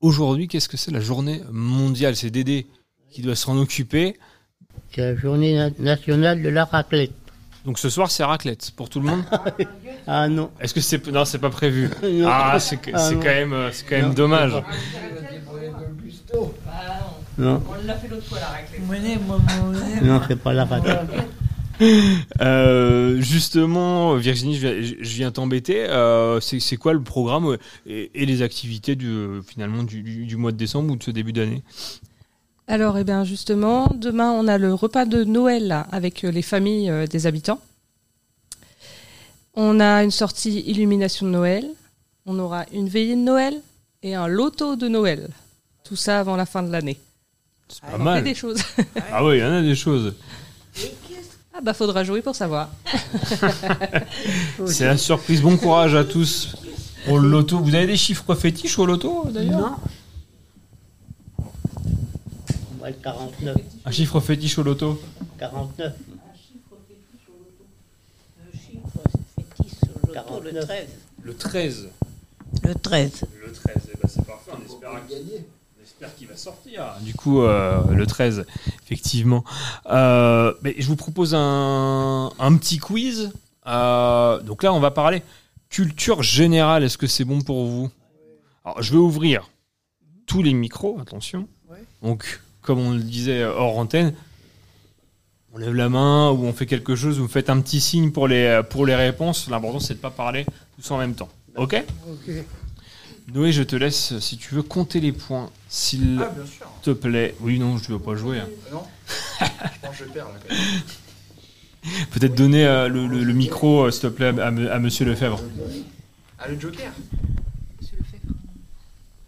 [0.00, 2.14] Aujourd'hui, qu'est-ce que c'est la journée mondiale?
[2.14, 2.66] C'est Dédé
[3.10, 4.18] qui doit s'en occuper.
[4.94, 7.12] C'est la journée na- nationale de la raclette.
[7.64, 9.24] Donc ce soir, c'est raclette pour tout le monde?
[10.06, 10.50] ah non.
[10.60, 11.88] Est-ce que c'est non, c'est pas prévu.
[12.26, 13.20] Ah, c'est que- Ah c'est non.
[13.22, 14.52] quand même, c'est quand même dommage.
[17.36, 17.62] Non.
[17.68, 20.02] On l'a fait l'autre fois la raclette.
[20.02, 21.00] Non, c'est pas la raclette.
[22.40, 25.84] Euh, justement, Virginie, je viens, t'embêter.
[25.88, 30.36] Euh, c'est quoi le programme euh, et, et les activités du, finalement du, du- du
[30.36, 31.62] mois de décembre ou de ce début d'année?
[32.68, 36.88] Alors, eh bien, justement, demain, on a le repas de Noël là, avec les familles
[36.90, 37.60] euh, des habitants.
[39.54, 41.66] On a une sortie illumination de Noël.
[42.26, 43.60] On aura une veillée de Noël
[44.02, 45.28] et un loto de Noël.
[45.84, 46.98] Tout ça avant la fin de l'année.
[47.68, 48.24] C'est On pas mal.
[48.24, 48.62] des choses.
[49.12, 50.14] Ah oui, il y en a des choses.
[51.56, 52.68] Ah bah faudra jouer pour savoir.
[54.66, 55.40] C'est la surprise.
[55.40, 56.56] Bon courage à tous
[57.06, 57.58] pour le loto.
[57.60, 59.60] Vous avez des chiffres fétiches au loto d'ailleurs?
[59.60, 59.76] Non.
[62.78, 63.56] Moi, le 49.
[63.84, 65.00] Un chiffre fétiche au loto?
[65.38, 65.92] 49.
[70.42, 70.86] Le 13.
[71.22, 71.88] Le 13.
[72.62, 73.24] Le 13.
[73.46, 75.46] Le 13, eh ben, c'est parfait, on espère gagner.
[76.04, 76.84] On espère qu'il va sortir.
[77.00, 78.44] Du coup, euh, le 13,
[78.84, 79.42] effectivement.
[79.86, 83.32] Euh, mais je vous propose un, un petit quiz.
[83.66, 85.22] Euh, donc là, on va parler
[85.70, 86.84] culture générale.
[86.84, 87.90] Est-ce que c'est bon pour vous?
[88.64, 89.50] Alors, je vais ouvrir
[90.26, 91.48] tous les micros, attention.
[92.02, 94.14] Donc, comme on le disait hors antenne,
[95.54, 98.28] on lève la main ou on fait quelque chose, vous faites un petit signe pour
[98.28, 99.48] les, pour les réponses.
[99.48, 100.44] L'important, c'est de pas parler
[100.76, 101.30] tous en même temps.
[101.56, 101.82] Ok?
[102.10, 102.34] Ok.
[103.32, 106.66] Noé, je te laisse, si tu veux, compter les points, s'il Ah, bien sûr.
[106.82, 107.34] te plaît.
[107.40, 108.38] Oui, non, je ne veux pas jouer.
[108.40, 108.48] hein.
[108.68, 108.82] Ah Non
[109.40, 109.46] Je
[109.86, 110.82] pense que je perds là quand même.
[112.12, 115.42] Peut-être donner euh, le, le- le micro, euh, s'il te plaît, à, à Monsieur Lefebvre.
[116.38, 116.92] Ah, le Joker
[117.80, 118.34] Monsieur Lefebvre.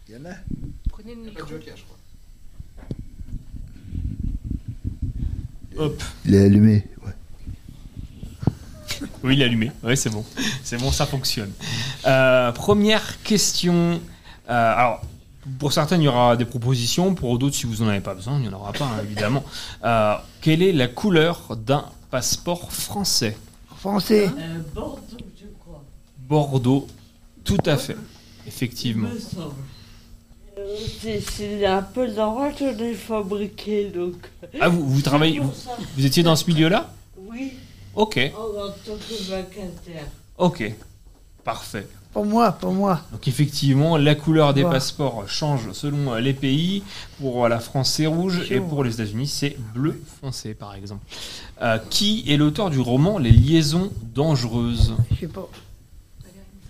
[0.09, 0.35] Il y en a
[0.91, 1.47] Prenez le Il y a pas micro.
[1.55, 1.97] de Joker, je crois.
[5.87, 6.03] Hop.
[6.25, 6.87] Il est allumé.
[9.22, 9.72] Oui, il est allumé.
[9.82, 10.24] Oui, c'est bon.
[10.62, 11.53] C'est bon, ça fonctionne.
[12.07, 14.01] Euh, première question.
[14.49, 15.03] Euh, alors,
[15.59, 17.14] pour certains, il y aura des propositions.
[17.14, 19.44] Pour d'autres, si vous n'en avez pas besoin, il n'y en aura pas, hein, évidemment.
[19.84, 23.36] Euh, quelle est la couleur d'un passeport français?
[23.78, 24.30] Français.
[24.74, 25.01] Bordeaux,
[25.38, 25.84] je crois.
[26.18, 26.86] Bordeaux.
[27.44, 27.97] Tout à fait.
[28.47, 29.09] Effectivement.
[31.01, 34.14] C'est c'est un peu normal, je l'ai fabriqué, donc.
[34.61, 35.38] Ah, vous, vous travaillez.
[35.38, 35.53] Vous,
[35.97, 36.92] vous étiez dans ce milieu-là?
[37.18, 37.53] Oui.
[37.97, 38.18] Ok.
[38.36, 40.07] En, en tant que vacataire.
[40.38, 40.72] Ok.
[41.44, 41.86] Parfait.
[42.12, 43.03] Pour moi, pour moi.
[43.12, 46.82] Donc effectivement, la couleur des passeports change selon euh, les pays.
[47.20, 51.05] Pour la France, c'est rouge et pour les États-Unis, c'est bleu foncé, par exemple.
[51.62, 54.94] Euh, qui est l'auteur du roman Les liaisons dangereuses?
[55.12, 55.47] Je sais pas.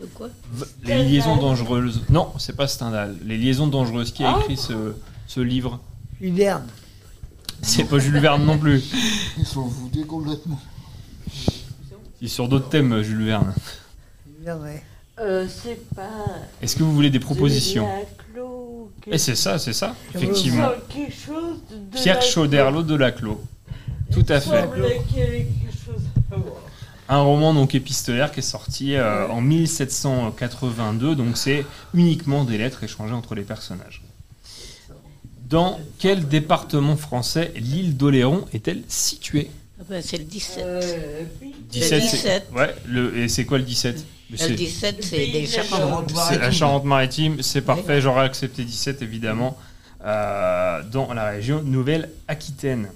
[0.01, 0.29] De quoi?
[0.85, 2.03] Les liaisons dangereuses.
[2.11, 3.17] Non, c'est pas Stendhal.
[3.25, 4.13] Les liaisons dangereuses.
[4.13, 4.41] Qui a Ah.
[4.41, 4.95] écrit ce,
[5.29, 5.79] ce livre?
[6.21, 6.67] Hiverne.
[7.63, 8.83] C'est pas Jules Verne non plus.
[9.39, 10.61] Ils sont foutés complètement.
[12.21, 13.55] C'est sur d'autres thèmes, Jules Verne.
[15.19, 16.11] Euh, c'est pas.
[16.61, 17.89] Est-ce que vous voulez des propositions
[19.07, 20.69] Et c'est ça, c'est ça, effectivement.
[21.93, 22.23] Pierre.
[22.23, 23.41] Chauderlot de Laclos.
[24.13, 24.69] Tout à fait.
[27.09, 31.65] Un roman donc épistolaire qui est sorti euh, en 1782, donc c'est
[31.95, 34.03] uniquement des lettres échangées entre les personnages.
[35.49, 39.49] Dans quel département français l'île d'Oléron est-elle située?
[39.79, 40.65] Ah ben, c'est le 17.
[40.65, 41.23] Euh,
[41.71, 42.49] 17, c'est- 17.
[42.55, 46.51] Ouais, le, et c'est quoi le 17 Le 17, c'est des C'est la.
[46.51, 49.59] Charente-Maritime, c'est parfait, j'aurais accepté 17 évidemment,
[50.05, 52.89] euh, dans la région Nouvelle-Aquitaine.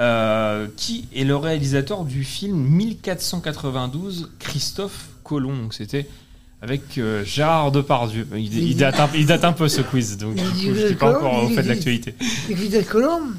[0.00, 6.08] Euh, qui est le réalisateur du film 1492 Christophe Colomb Donc c'était
[6.60, 8.26] avec euh, Gérard Depardieu.
[8.34, 10.94] Il, il date un, il date un peu ce quiz, donc Il du coup, je
[10.94, 12.14] pas Colomb, encore au fait de l'actualité.
[12.48, 13.34] C'est Colombe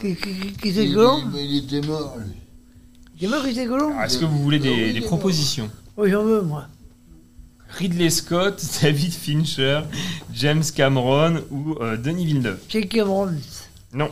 [0.00, 0.90] Qui, qui, qui- qui c'est Il-
[1.58, 2.34] était mort, lui.
[3.18, 6.24] Il est mort c'est Colombe Alors, Est-ce que vous voulez des, des propositions Oui, j'en
[6.24, 6.68] veux, moi.
[7.78, 9.82] Ridley Scott, David Fincher,
[10.32, 12.60] James Cameron ou euh, Denis Villeneuve?
[12.68, 13.34] C'est Cameron?
[13.92, 14.10] Non.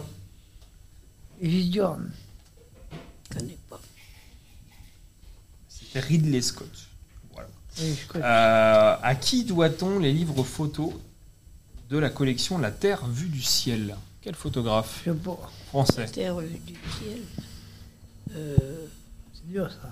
[1.72, 2.10] Jordan.
[3.30, 3.80] Je connais pas.
[5.68, 6.70] C'était Ridley Scott.
[7.32, 7.48] Voilà.
[7.80, 8.24] Oui, je connais.
[8.24, 10.92] Euh, à qui doit-on les livres photos
[11.90, 13.96] de la collection La Terre vue du ciel?
[14.22, 15.50] Quel photographe Je sais pas.
[15.68, 16.06] Français.
[16.06, 16.48] Terre du
[16.98, 17.18] ciel.
[18.36, 18.56] Euh,
[19.34, 19.88] C'est dur, ça.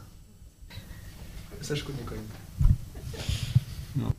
[1.61, 4.11] Ça, je connais quand même.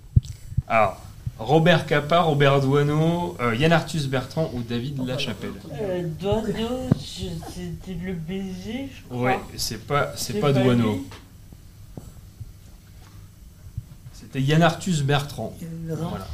[0.67, 1.01] Alors,
[1.39, 8.13] Robert Capa, Robert Douaneau, euh, Yann Arthus Bertrand ou David Lachapelle Euh, Douaneau, c'était le
[8.13, 9.21] baiser, je crois.
[9.21, 11.05] Ouais, c'est pas, c'est pas pas Douaneau.
[14.13, 15.53] C'était Yann Arthus Bertrand.
[15.87, 16.27] Voilà.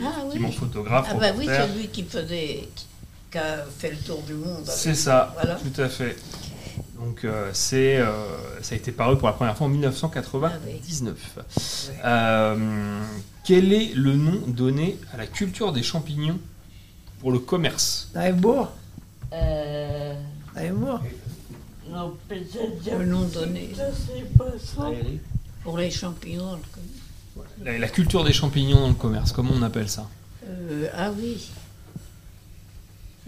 [0.00, 0.42] Ah Qui oui.
[0.44, 1.08] mon photographe.
[1.10, 2.86] Ah bah oui, celui qui faisait, qui,
[3.30, 4.64] qui a fait le tour du monde.
[4.66, 5.56] C'est ça, Voilà.
[5.56, 6.16] tout à fait.
[6.98, 8.06] Donc euh, c'est, euh,
[8.62, 11.38] ça a été paru pour la première fois en 1999.
[12.04, 13.02] Euh,
[13.44, 16.38] quel est le nom donné à la culture des champignons
[17.20, 18.10] pour le commerce?
[18.14, 18.72] Naïbourg
[19.32, 20.14] Euh,
[20.54, 21.00] Naïbourg
[21.90, 23.70] non, peut-être Le nom donné.
[23.74, 24.90] Ça, c'est pas ça.
[25.62, 26.58] Pour les champignons.
[27.36, 30.06] le- la, la culture des champignons dans le commerce, comment on appelle ça?
[30.46, 31.48] Euh, ah oui.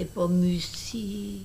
[0.01, 1.43] C'est pas musi.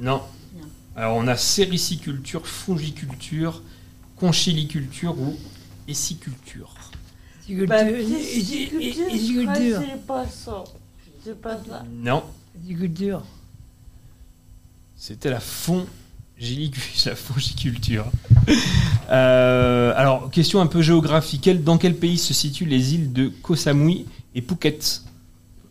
[0.00, 0.22] Non.
[0.56, 0.66] Non.
[0.96, 3.62] Alors on a sériciculture, fongiculture,
[4.16, 5.36] conchiliculture ou
[5.86, 6.74] essiculture.
[7.48, 7.84] Bah, ah,
[9.54, 10.64] c'est pas ça.
[11.24, 11.84] C'est pas ça.
[11.92, 12.24] Non,
[14.96, 15.92] c'était la fongiliculture.
[17.06, 18.06] La fongiculture.
[19.10, 21.48] Euh, alors, question un peu géographique.
[21.62, 25.04] Dans quel pays se situent les îles de Koh Samui et Phuket?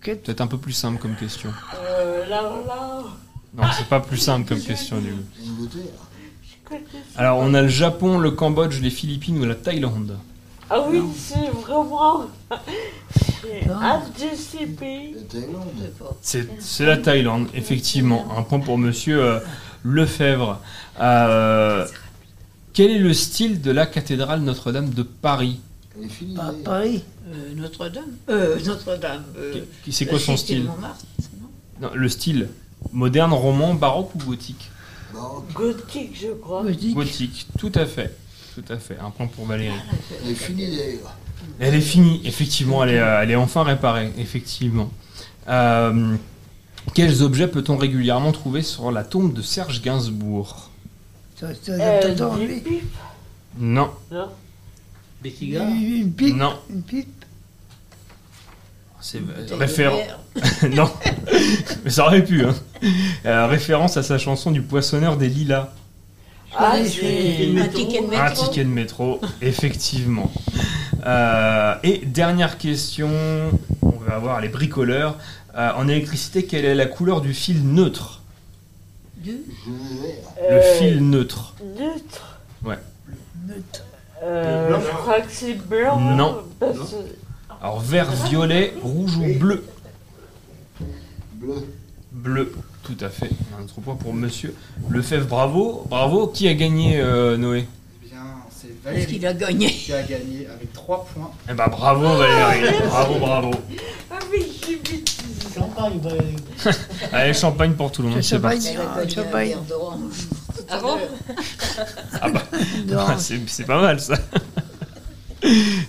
[0.02, 1.52] Phuket Peut-être un peu plus simple comme question.
[1.76, 3.04] Euh, là, là.
[3.56, 5.68] Non, c'est pas plus simple comme question du coup.
[6.70, 6.78] Ça.
[7.18, 10.18] Alors, on a le Japon, le Cambodge, les Philippines ou la Thaïlande.
[10.70, 12.28] Ah oui, c'est vraiment.
[13.42, 15.16] C'est un de ces pays.
[15.16, 15.94] La Thaïlande.
[16.22, 18.38] C'est c'est la Thaïlande, effectivement.
[18.38, 19.40] Un point pour monsieur euh,
[19.84, 20.62] Lefebvre.
[21.02, 21.86] Euh,
[22.74, 25.60] quel est le style de la cathédrale Notre-Dame de Paris?
[25.98, 26.36] Elle est finie.
[26.36, 27.04] Pa- Paris.
[27.28, 28.04] Euh, Notre-Dame.
[28.30, 29.24] Euh, Notre-Dame.
[29.38, 31.04] euh, Qui- C'est quoi son style Montmartre,
[31.40, 32.50] non Non, Le style
[32.92, 34.70] moderne, roman, baroque ou gothique
[35.54, 36.64] Gothique, je crois.
[36.94, 38.16] Gothique, tout à fait.
[38.56, 38.98] Tout à fait.
[39.00, 39.76] Un point pour Valérie.
[40.26, 41.16] Elle est finie d'ailleurs.
[41.60, 42.84] Elle est finie, effectivement.
[42.84, 44.90] Elle est, euh, elle est enfin réparée, effectivement.
[45.50, 46.16] Euh,
[46.94, 50.70] quels objets peut-on régulièrement trouver sur la tombe de Serge Gainsbourg
[51.36, 52.16] Ça, ça, Euh,
[53.60, 53.90] non
[55.24, 56.54] Une pipe Non.
[56.70, 57.26] Une pipe
[59.00, 59.22] C'est
[59.58, 59.98] référent.
[60.72, 60.90] non,
[61.84, 62.46] mais ça aurait pu.
[62.46, 62.56] Hein.
[63.26, 65.70] Euh, référence à sa chanson du poissonneur des lilas.
[66.56, 67.50] Ah, c'est.
[67.60, 68.22] Un ticket de métro.
[68.24, 70.32] Un ticket de métro, effectivement.
[71.06, 73.10] Euh, et dernière question,
[73.82, 75.18] on va avoir les bricoleurs.
[75.56, 78.22] Euh, en électricité, quelle est la couleur du fil neutre?
[79.18, 81.56] Du Le Euh, fil neutre.
[81.78, 82.40] Neutre.
[82.64, 82.78] Ouais.
[83.48, 83.84] Neutre.
[84.24, 86.00] Euh, je crois que c'est blanc.
[86.00, 86.44] Non.
[86.60, 86.96] Parce
[87.62, 89.64] Alors vert, violet, rouge ou bleu
[91.36, 91.56] Bleu.
[92.12, 92.54] Bleu,
[92.84, 93.30] tout à fait.
[93.60, 94.54] Un autre point pour monsieur
[94.90, 95.26] Lefebvre.
[95.28, 96.28] Bravo, bravo.
[96.28, 97.66] Qui a gagné, euh, Noé?
[98.04, 98.20] Eh bien,
[98.52, 99.68] c'est Est-ce Valérie qu'il a gagné?
[99.72, 101.32] qui a gagné avec 3 points.
[101.50, 103.52] Eh ben bravo Valérie, bravo, bravo.
[104.12, 105.04] Ah oui, j'ai vu.
[105.56, 106.36] Champagne, Valérie.
[107.12, 108.60] Allez, champagne pour tout le monde, c'est Champagne.
[108.62, 108.78] parti.
[108.78, 109.56] Ah, un champagne.
[110.72, 110.98] Ah bon
[112.22, 112.44] Ah bah,
[112.88, 114.16] bah, c'est c'est pas mal ça.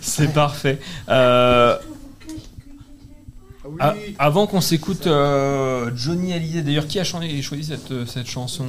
[0.00, 0.78] C'est parfait.
[1.08, 1.78] Euh,
[3.80, 8.26] Ah oui, a- avant qu'on s'écoute euh, Johnny Hallyday, d'ailleurs, qui a choisi cette, cette
[8.26, 8.66] chanson?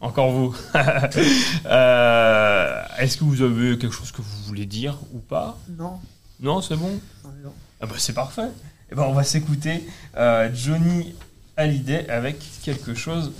[0.00, 0.54] Encore vous.
[1.66, 5.58] Euh, Est-ce que vous avez quelque chose que vous voulez dire ou pas?
[5.78, 5.98] Non.
[6.40, 6.98] Non, c'est bon?
[7.24, 7.52] Non.
[7.80, 8.48] Ah bah c'est parfait.
[8.90, 9.84] Et ben on va s'écouter
[10.16, 11.14] euh, Johnny
[11.56, 13.32] Hallyday avec quelque chose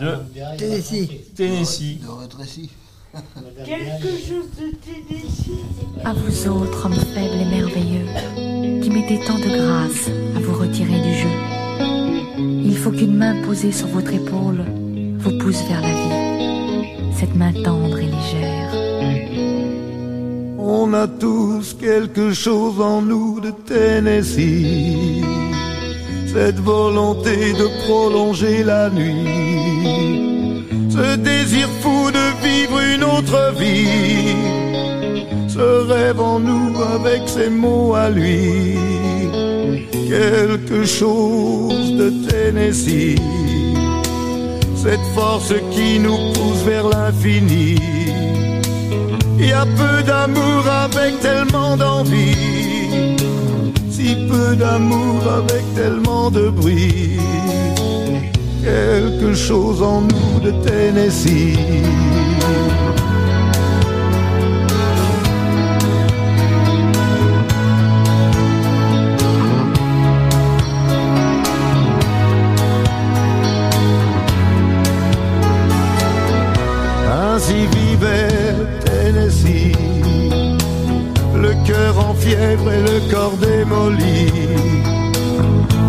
[0.00, 1.08] de Tennessee.
[1.36, 1.98] Tennessee.
[2.00, 2.70] De rétréci.
[3.64, 5.50] Quelque chose de Tennessee.
[6.04, 8.06] À vous autres, hommes faibles et merveilleux,
[8.82, 11.28] qui mettez tant de grâce à vous retirer du jeu.
[12.64, 14.64] Il faut qu'une main posée sur votre épaule
[15.18, 16.86] vous pousse vers la vie.
[17.18, 18.72] Cette main tendre et légère.
[20.58, 25.39] On a tous quelque chose en nous de Tennessee.
[26.32, 30.64] Cette volonté de prolonger la nuit.
[30.88, 34.36] Ce désir fou de vivre une autre vie.
[35.48, 38.76] Ce rêve en nous avec ses mots à lui.
[40.08, 43.18] Quelque chose de Tennessee.
[44.76, 47.76] Cette force qui nous pousse vers l'infini.
[49.38, 52.79] Il y a peu d'amour avec tellement d'envie,
[54.10, 57.18] si peu d'amour avec tellement de bruit.
[58.62, 61.58] Quelque chose en nous de Tennessee.
[82.20, 84.28] Fièvre et le corps démoli,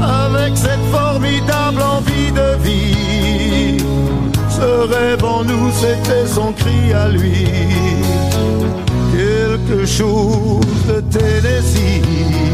[0.02, 3.78] avec cette formidable envie de vie.
[4.50, 7.46] Ce rêve en nous, c'était son cri à lui,
[9.16, 12.51] quelque chose de Tennessee.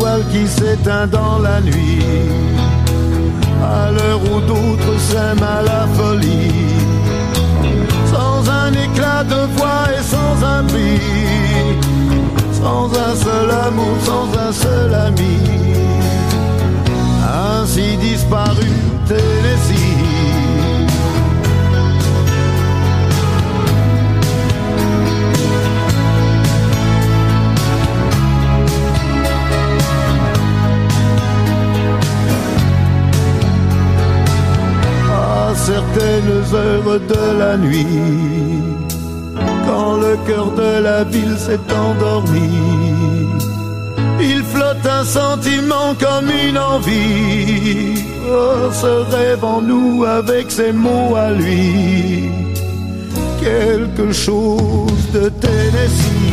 [0.00, 2.02] Étoile qui s'éteint dans la nuit,
[3.62, 6.52] à l'heure où d'autres s'aiment à la folie,
[8.10, 11.00] sans un éclat de voix et sans un bruit,
[12.52, 15.38] sans un seul amour, sans un seul ami,
[17.62, 18.68] ainsi disparu
[19.06, 19.79] Tennessee.
[35.72, 38.62] Certaines heures de la nuit,
[39.66, 42.50] quand le cœur de la ville s'est endormi,
[44.20, 48.02] il flotte un sentiment comme une envie.
[48.28, 52.30] Oh, ce rêve en nous avec ses mots à lui,
[53.40, 56.29] quelque chose de Tennessee.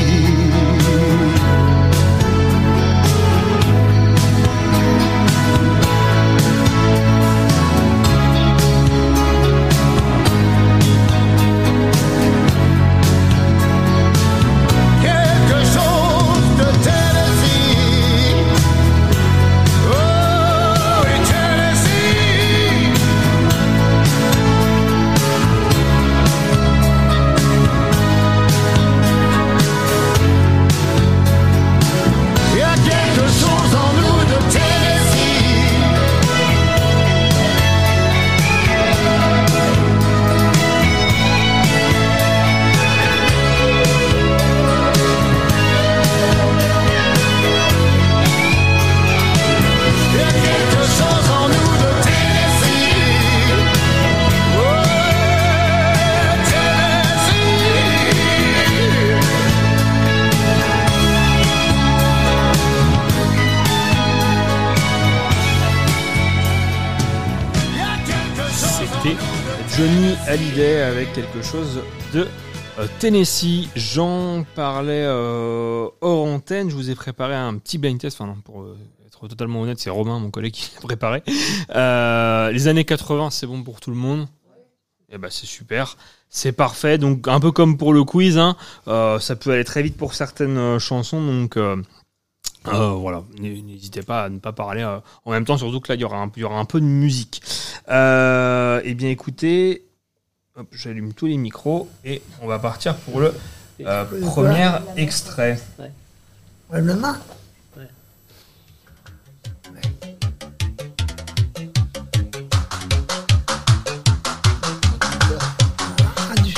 [71.52, 71.82] Chose
[72.14, 72.28] de
[72.78, 73.70] euh, Tennessee.
[73.76, 76.70] J'en parlais euh, hors antenne.
[76.70, 78.20] Je vous ai préparé un petit blind test.
[78.20, 81.24] Enfin, pour euh, être totalement honnête, c'est Romain, mon collègue, qui l'a préparé.
[82.54, 84.28] Les années 80, c'est bon pour tout le monde.
[85.10, 85.95] Et ben, c'est super.
[86.28, 86.98] C'est parfait.
[86.98, 90.80] Donc, un peu comme pour le quiz, hein, ça peut aller très vite pour certaines
[90.80, 91.26] chansons.
[91.26, 91.58] Donc,
[92.66, 96.04] voilà, n'hésitez pas à ne pas parler en même temps, surtout que là, il y
[96.04, 97.41] aura un, y aura un peu de musique.
[97.89, 99.87] Euh, eh bien, écoutez,
[100.58, 103.34] hop, j'allume tous les micros et on va partir pour le
[103.82, 105.60] euh, premier extrait.
[106.72, 107.20] Ouais, le main.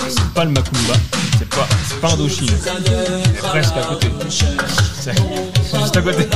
[0.08, 0.94] C'est pas le Macumba,
[1.38, 2.48] c'est pas, c'est pas Indochine.
[2.48, 4.08] C'est presque à côté.
[4.30, 6.30] C'est c'est juste à côté.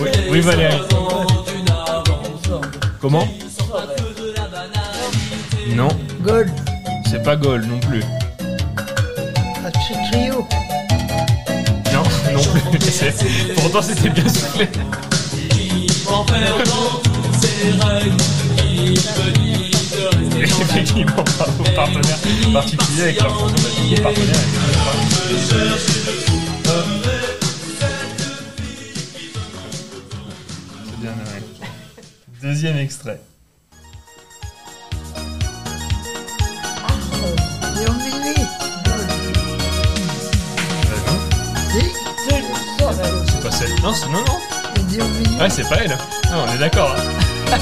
[0.00, 0.82] Oui, oui Valérie.
[3.00, 3.26] Comment?
[5.74, 5.88] Non.
[6.22, 6.50] Gold.
[7.08, 8.02] c'est pas Gaulle non plus.
[8.40, 10.46] Ah, tri- trio.
[11.92, 12.02] Non,
[12.32, 12.80] non plus.
[12.90, 14.68] C'est- Pourtant, c'était bien soufflé.
[16.10, 18.16] En perdant toutes ses règles,
[18.64, 22.18] il me dit de rester Effectivement, bravo, partenaire
[22.52, 23.18] particulier avec
[24.02, 24.36] partenaire.
[30.90, 31.42] C'est bien Noël.
[32.42, 33.20] Deuxième extrait.
[43.58, 43.82] C'est.
[43.82, 45.40] Non, c'est non, non.
[45.40, 45.90] Ouais, c'est pas elle.
[46.30, 46.94] Non, on est d'accord.
[46.96, 47.58] hein.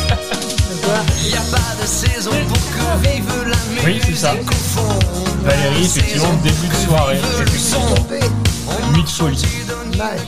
[1.23, 3.85] Il n'y a pas de saison pour que vive la musique.
[3.85, 4.35] Oui, c'est ça.
[5.43, 7.19] Valérie, effectivement, début de soirée.
[8.93, 9.43] Nuit de folie.
[9.93, 10.21] Image.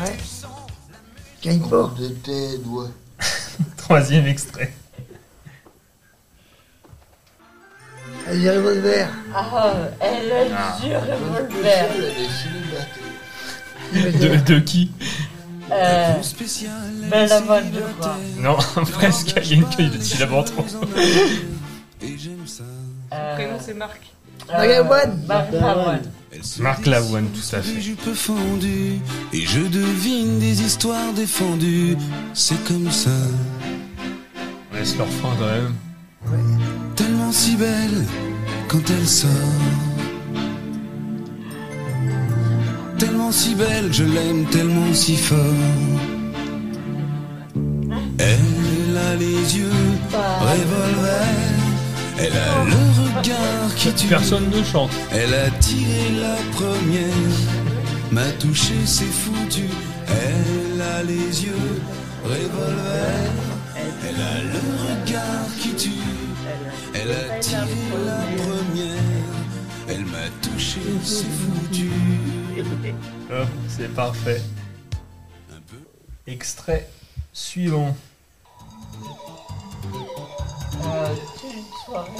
[0.00, 0.16] Ouais.
[1.70, 1.90] Pas.
[1.98, 2.88] De tes doigts.
[3.76, 4.72] Troisième extrait.
[8.28, 9.08] Elle est revolver.
[9.32, 10.78] Ah, elle a Ah.
[10.82, 11.88] du revolver.
[13.94, 14.90] De, de qui
[15.70, 16.14] Euh,
[17.10, 18.16] ben la bonne, je crois.
[18.38, 18.56] Non,
[18.92, 19.34] presque.
[19.44, 20.64] Il y a une cueille de syllabes en trop.
[22.00, 24.00] Prénom, c'est Marc.
[24.48, 25.22] Marc Lavoine.
[25.26, 26.02] Marc Lavoine.
[26.60, 27.80] Marc Lavoine, tout à fait.
[29.32, 31.96] et je devine des histoires défendues.
[32.34, 33.10] C'est comme ça,
[34.72, 35.74] On laisse leur fin quand même.
[36.94, 38.04] tellement si belle
[38.68, 39.30] quand elle sort.
[42.98, 45.38] Tellement si belle, je l'aime tellement si fort.
[48.18, 49.70] Elle a les yeux
[50.40, 51.28] revolver,
[52.18, 54.08] elle a le regard qui tue.
[54.08, 54.90] Personne ne chante.
[55.12, 57.36] Elle a tiré la première,
[58.10, 59.68] m'a touché, c'est foutu.
[60.08, 61.80] Elle a les yeux
[62.24, 63.30] revolver,
[64.08, 65.90] elle a le regard qui tue.
[66.94, 67.60] Elle a tiré
[68.06, 69.36] la première,
[69.88, 71.90] elle m'a touché, c'est foutu.
[72.58, 74.40] Hop, c'est parfait.
[76.26, 76.88] Extrait
[77.32, 77.94] suivant.
[80.84, 81.14] Euh,
[81.84, 82.10] soirée.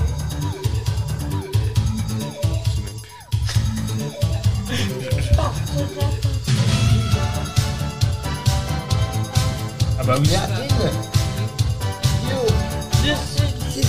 [9.99, 10.29] Ah bah oui.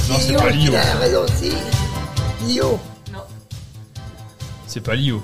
[0.10, 0.74] Non, c'est pas Lio.
[2.46, 2.80] Lio.
[4.66, 5.22] C'est pas Lio.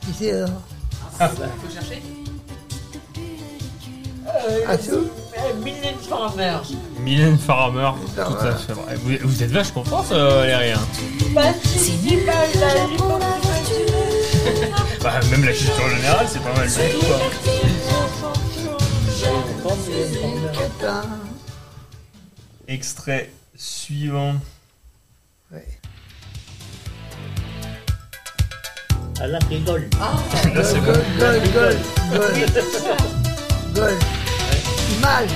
[0.00, 0.62] Qui c'est alors
[1.18, 1.28] Ah.
[1.28, 2.02] Faut chercher.
[4.26, 5.04] Euh, Ah, euh,
[5.62, 6.58] Mylène Farmer.
[7.00, 8.72] Mylène Farmer, tout à fait.
[8.72, 8.94] vrai.
[8.96, 10.72] Vous, vous êtes vachement fort, ça, Valérie.
[10.72, 10.80] hein.
[11.34, 12.74] Bah, si, bah, la
[15.02, 17.06] Bah, même la culture générale, c'est pas mal du tout.
[20.84, 21.02] hein.
[22.68, 24.34] Extrait suivant.
[29.22, 29.86] Ah là, c'est Gaulle.
[30.54, 31.76] Là, c'est Gol, gol, gol,
[32.12, 32.36] gol.
[33.74, 33.98] Gol.
[34.96, 35.30] Image.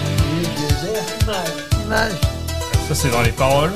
[1.84, 2.12] Image.
[2.88, 3.72] Ça, c'est dans les paroles.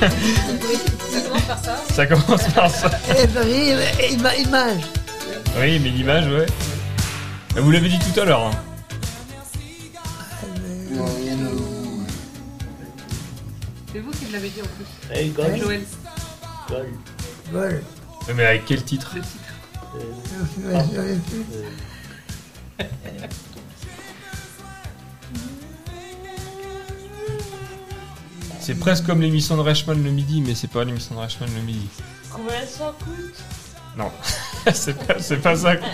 [0.00, 1.76] Ça commence par ça.
[1.92, 2.90] Ça commence par ça.
[3.10, 4.12] Eh,
[4.42, 4.80] image.
[5.58, 6.46] Oui, mais l'image, ouais.
[7.56, 8.46] Ah, Vous l'avez dit tout à l'heure.
[8.46, 8.52] hein.
[13.92, 14.86] C'est vous qui l'avez dit en plus.
[15.14, 15.58] Eh, Gaulle.
[15.58, 15.82] Joël.
[16.68, 16.92] Gaulle.
[17.52, 17.82] Gol.
[18.34, 19.16] Mais avec quel titre
[28.60, 31.62] C'est presque comme l'émission de Reichmann le midi, mais c'est pas l'émission de Reichmann le
[31.62, 31.88] midi.
[32.30, 33.34] Combien ça coûte?
[33.96, 34.10] Non,
[34.72, 35.76] c'est pas, c'est pas ça.
[35.76, 35.84] que-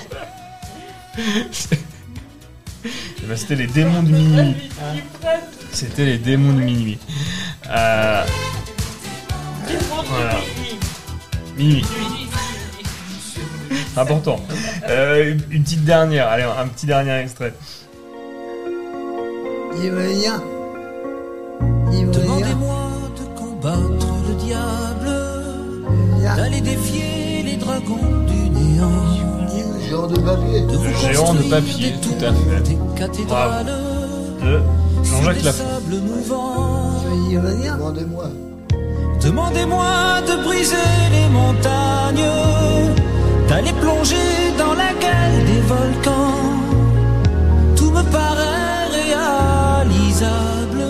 [1.50, 1.80] C'est-
[2.84, 4.54] Eh ben, C'était les démons de minuit.
[5.72, 6.98] C'était les démons de minuit.
[7.68, 8.24] Euh,
[10.06, 10.34] voilà.
[10.34, 10.78] Minuit.
[13.96, 14.38] Important.
[14.88, 17.52] Euh, une petite dernière, allez, un petit dernier extrait.
[19.82, 20.42] Il veut rien.
[21.92, 22.22] Il veut rien.
[22.22, 25.11] Demandez-moi de combattre le diable,
[26.36, 28.90] d'aller défier les dragons du néant.
[29.88, 30.61] Géant de papier.
[30.61, 32.61] Le géant de papier, des tout à fait.
[32.68, 33.66] Des cathédrales,
[34.42, 34.61] De
[35.02, 35.64] Jean-Jacques Lafont.
[37.32, 38.30] Demandez-moi.
[39.20, 40.76] Demandez-moi de briser
[41.10, 42.30] les montagnes,
[43.48, 46.34] d'aller plonger dans la gueule des volcans.
[47.76, 50.84] Tout me paraît réalisable.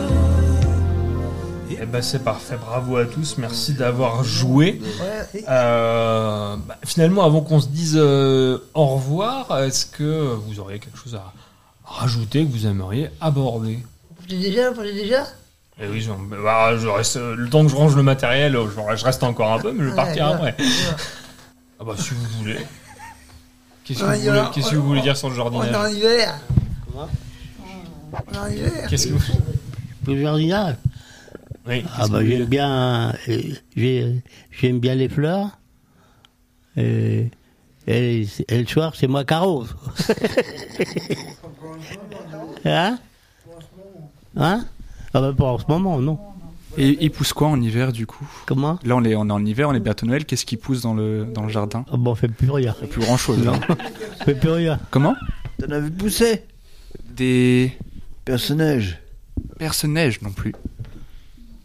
[1.70, 4.80] Eh ben c'est parfait, bravo à tous, merci d'avoir joué.
[5.48, 10.98] Euh, bah, finalement, avant qu'on se dise euh, au revoir, est-ce que vous auriez quelque
[10.98, 11.32] chose à
[11.84, 13.78] rajouter que vous aimeriez aborder?
[14.28, 15.24] J'ai déjà, j'ai déjà?
[15.80, 19.04] Eh oui, je, bah, je reste, le temps que je range le matériel, je, je
[19.04, 20.54] reste encore un peu, mais je vais partir Ouais, après.
[21.80, 22.56] Ah bah si vous voulez.
[23.84, 25.72] Qu'est-ce que, vous voulez, aura- qu'est-ce que vous voulez dire sur le On est en
[25.72, 26.40] jardinage hiver.
[26.90, 27.08] Comment
[28.12, 28.86] On est en hiver.
[28.90, 29.22] Qu'est-ce que vous...
[30.08, 30.74] Le jardinage
[31.68, 33.42] Oui, Ah bah j'aime bien, euh,
[33.76, 34.20] j'ai-
[34.60, 35.50] j'aime bien les fleurs.
[36.76, 37.30] Et,
[37.86, 39.72] et, et le soir, c'est moi qui arrose.
[42.64, 42.98] hein?
[44.36, 44.64] Hein?
[45.18, 46.16] Ah bah pas en ce moment, non.
[46.76, 48.24] Et il pousse quoi en hiver du coup?
[48.46, 48.78] Comment?
[48.84, 50.24] Là on est, on est en hiver, on est bientôt Noël.
[50.24, 51.84] Qu'est-ce qui pousse dans le, dans le jardin?
[51.90, 52.74] Ah bah on fait plus rien.
[52.90, 53.38] Plus grand chose.
[53.44, 53.52] Non.
[54.20, 54.78] On fait plus rien.
[54.90, 55.14] Comment?
[55.58, 56.44] T'en avais poussé
[57.16, 57.72] Des
[58.24, 59.00] Personnages.
[59.58, 60.54] personnages non plus.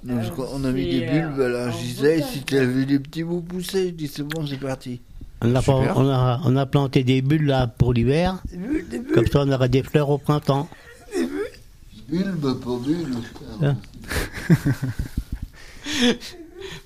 [0.04, 2.99] Non, je crois- on a mis des bulbes, alors je disais, si tu avais des
[2.99, 4.99] petits bouts poussés, je dis c'est bon, c'est parti.
[5.41, 5.62] On a,
[5.95, 8.41] on, a, on a planté des bulles là pour l'hiver.
[9.14, 10.70] Comme ça on aura des fleurs au printemps.
[12.14, 13.16] Bulbe pour bulbe.
[13.64, 13.76] Hein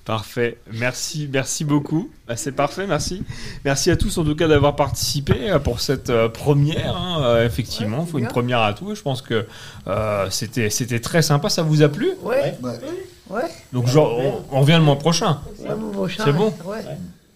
[0.05, 0.57] Parfait.
[0.71, 2.09] Merci, merci beaucoup.
[2.27, 3.23] Bah, c'est parfait, merci.
[3.65, 6.95] Merci à tous en tout cas d'avoir participé euh, pour cette euh, première.
[6.95, 7.21] hein.
[7.23, 8.95] Euh, effectivement, il faut une première à tout.
[8.95, 9.45] Je pense que
[9.87, 11.49] euh, c'était c'était très sympa.
[11.49, 12.11] Ça vous a plu?
[12.23, 12.57] Ouais.
[13.29, 13.41] Ouais.
[13.73, 15.41] Donc genre, on, on revient le mois prochain.
[15.59, 16.53] Ouais, le mois prochain, C'est bon?
[16.65, 16.77] ouais.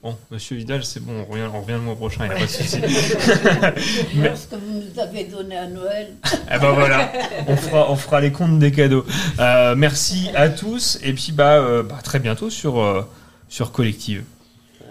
[0.03, 1.13] Bon, Monsieur Vidal, c'est bon.
[1.27, 2.25] On revient, on revient le mois prochain.
[2.25, 2.79] Il n'y a pas de souci.
[4.15, 6.07] Mais- ce que vous nous avez donné à Noël.
[6.51, 7.11] Eh ben voilà,
[7.47, 9.05] on fera, on fera les comptes des cadeaux.
[9.39, 13.07] Euh, merci à tous et puis bah, euh, bah, très bientôt sur, euh,
[13.47, 14.23] sur Collective.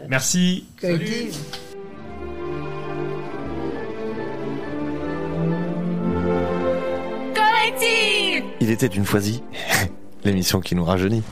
[0.08, 0.64] Merci.
[0.80, 1.34] Collective.
[8.60, 9.42] Il était une fois-y,
[10.24, 11.22] l'émission qui nous rajeunit.